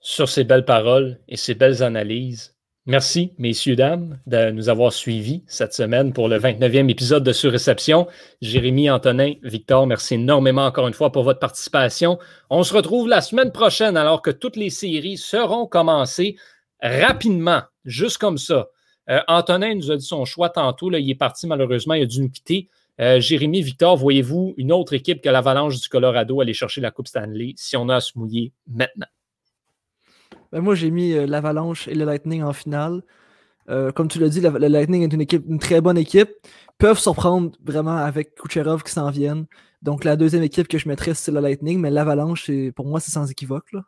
[0.00, 2.53] Sur ces belles paroles et ces belles analyses,
[2.86, 8.06] merci, messieurs, dames, de nous avoir suivis cette semaine pour le 29e épisode de Surréception.
[8.42, 12.18] Jérémy, Antonin, Victor, merci énormément encore une fois pour votre participation.
[12.50, 16.36] On se retrouve la semaine prochaine alors que toutes les séries seront commencées
[16.82, 18.68] rapidement, juste comme ça.
[19.10, 20.90] Euh, Antonin nous a dit son choix tantôt.
[20.90, 22.68] Là, il est parti malheureusement, il a dû nous quitter.
[23.00, 27.08] Euh, Jérémy, Victor, voyez-vous une autre équipe que l'Avalanche du Colorado aller chercher la Coupe
[27.08, 29.06] Stanley si on a à se mouiller maintenant?
[30.54, 33.02] Ben moi, j'ai mis euh, l'Avalanche et le Lightning en finale.
[33.66, 36.30] comme tu l'as dit, le Lightning est une, équipe, une très bonne équipe.
[36.78, 39.46] Peuvent surprendre vraiment avec Kucherov qui s'en viennent.
[39.82, 43.10] Donc, la deuxième équipe que je mettrais, c'est le Lightning, mais l'Avalanche, pour moi, c'est
[43.10, 43.72] sans équivoque.
[43.72, 43.82] Là.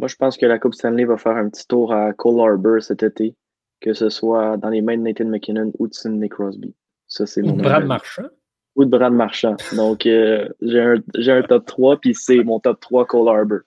[0.00, 2.82] Moi, je pense que la Coupe Stanley va faire un petit tour à Cole Harbour
[2.82, 3.36] cet été,
[3.82, 6.74] que ce soit dans les mains de Nathan McKinnon ou de Sidney Crosby.
[7.06, 7.52] Ça, c'est mon.
[7.52, 8.28] Ou de Brad Marchand.
[8.76, 9.56] Ou de Brad Marchand.
[9.76, 13.58] Donc, euh, j'ai un, top 3, puis c'est mon top 3 Cole Harbour.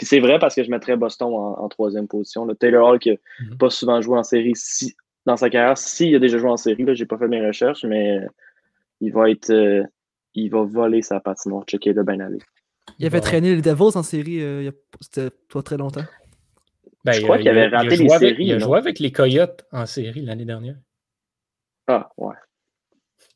[0.00, 2.46] Puis c'est vrai parce que je mettrais Boston en, troisième position.
[2.46, 3.16] Le Taylor Hall, qui n'a
[3.50, 3.58] mhm.
[3.58, 4.96] pas souvent joué en série si,
[5.26, 7.84] dans sa carrière, s'il a déjà joué en série, je n'ai pas fait mes recherches,
[7.84, 8.18] mais
[9.02, 9.50] il va être.
[9.50, 9.84] Euh,
[10.32, 11.64] il va voler sa patinoire.
[11.66, 12.38] Checker le bien aller.
[12.98, 14.70] Il avait traîné les Devils en série, euh,
[15.02, 16.04] c'était pas très longtemps.
[17.04, 18.58] Ben, Je crois il qu'il avait il a raté joué les avec- séries, Il a
[18.58, 20.76] joué avec les Coyotes en série l'année dernière.
[21.88, 22.36] Ah, ouais.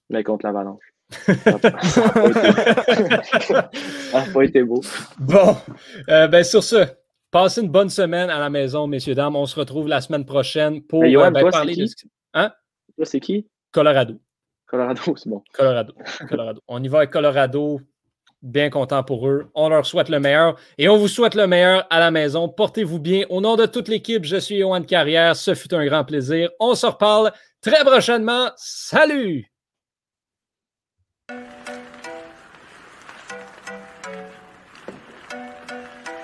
[0.08, 0.93] Mais contre l'Avalanche.
[1.26, 1.36] Ça
[4.14, 4.80] n'a pas été beau.
[5.18, 5.56] Bon,
[6.08, 6.86] euh, ben sur ce,
[7.30, 9.36] passez une bonne semaine à la maison, messieurs, dames.
[9.36, 11.86] On se retrouve la semaine prochaine pour euh, ben, toi, parler de?
[12.34, 12.52] Hein?
[12.96, 13.46] Toi, c'est qui?
[13.72, 14.20] Colorado.
[14.66, 15.42] Colorado, c'est bon.
[15.52, 15.94] Colorado.
[16.28, 16.60] Colorado.
[16.68, 17.80] On y va avec Colorado.
[18.42, 19.46] Bien content pour eux.
[19.54, 22.48] On leur souhaite le meilleur et on vous souhaite le meilleur à la maison.
[22.48, 23.24] Portez-vous bien.
[23.30, 25.34] Au nom de toute l'équipe, je suis Johan Carrière.
[25.34, 26.50] Ce fut un grand plaisir.
[26.60, 28.50] On se reparle très prochainement.
[28.56, 29.53] Salut!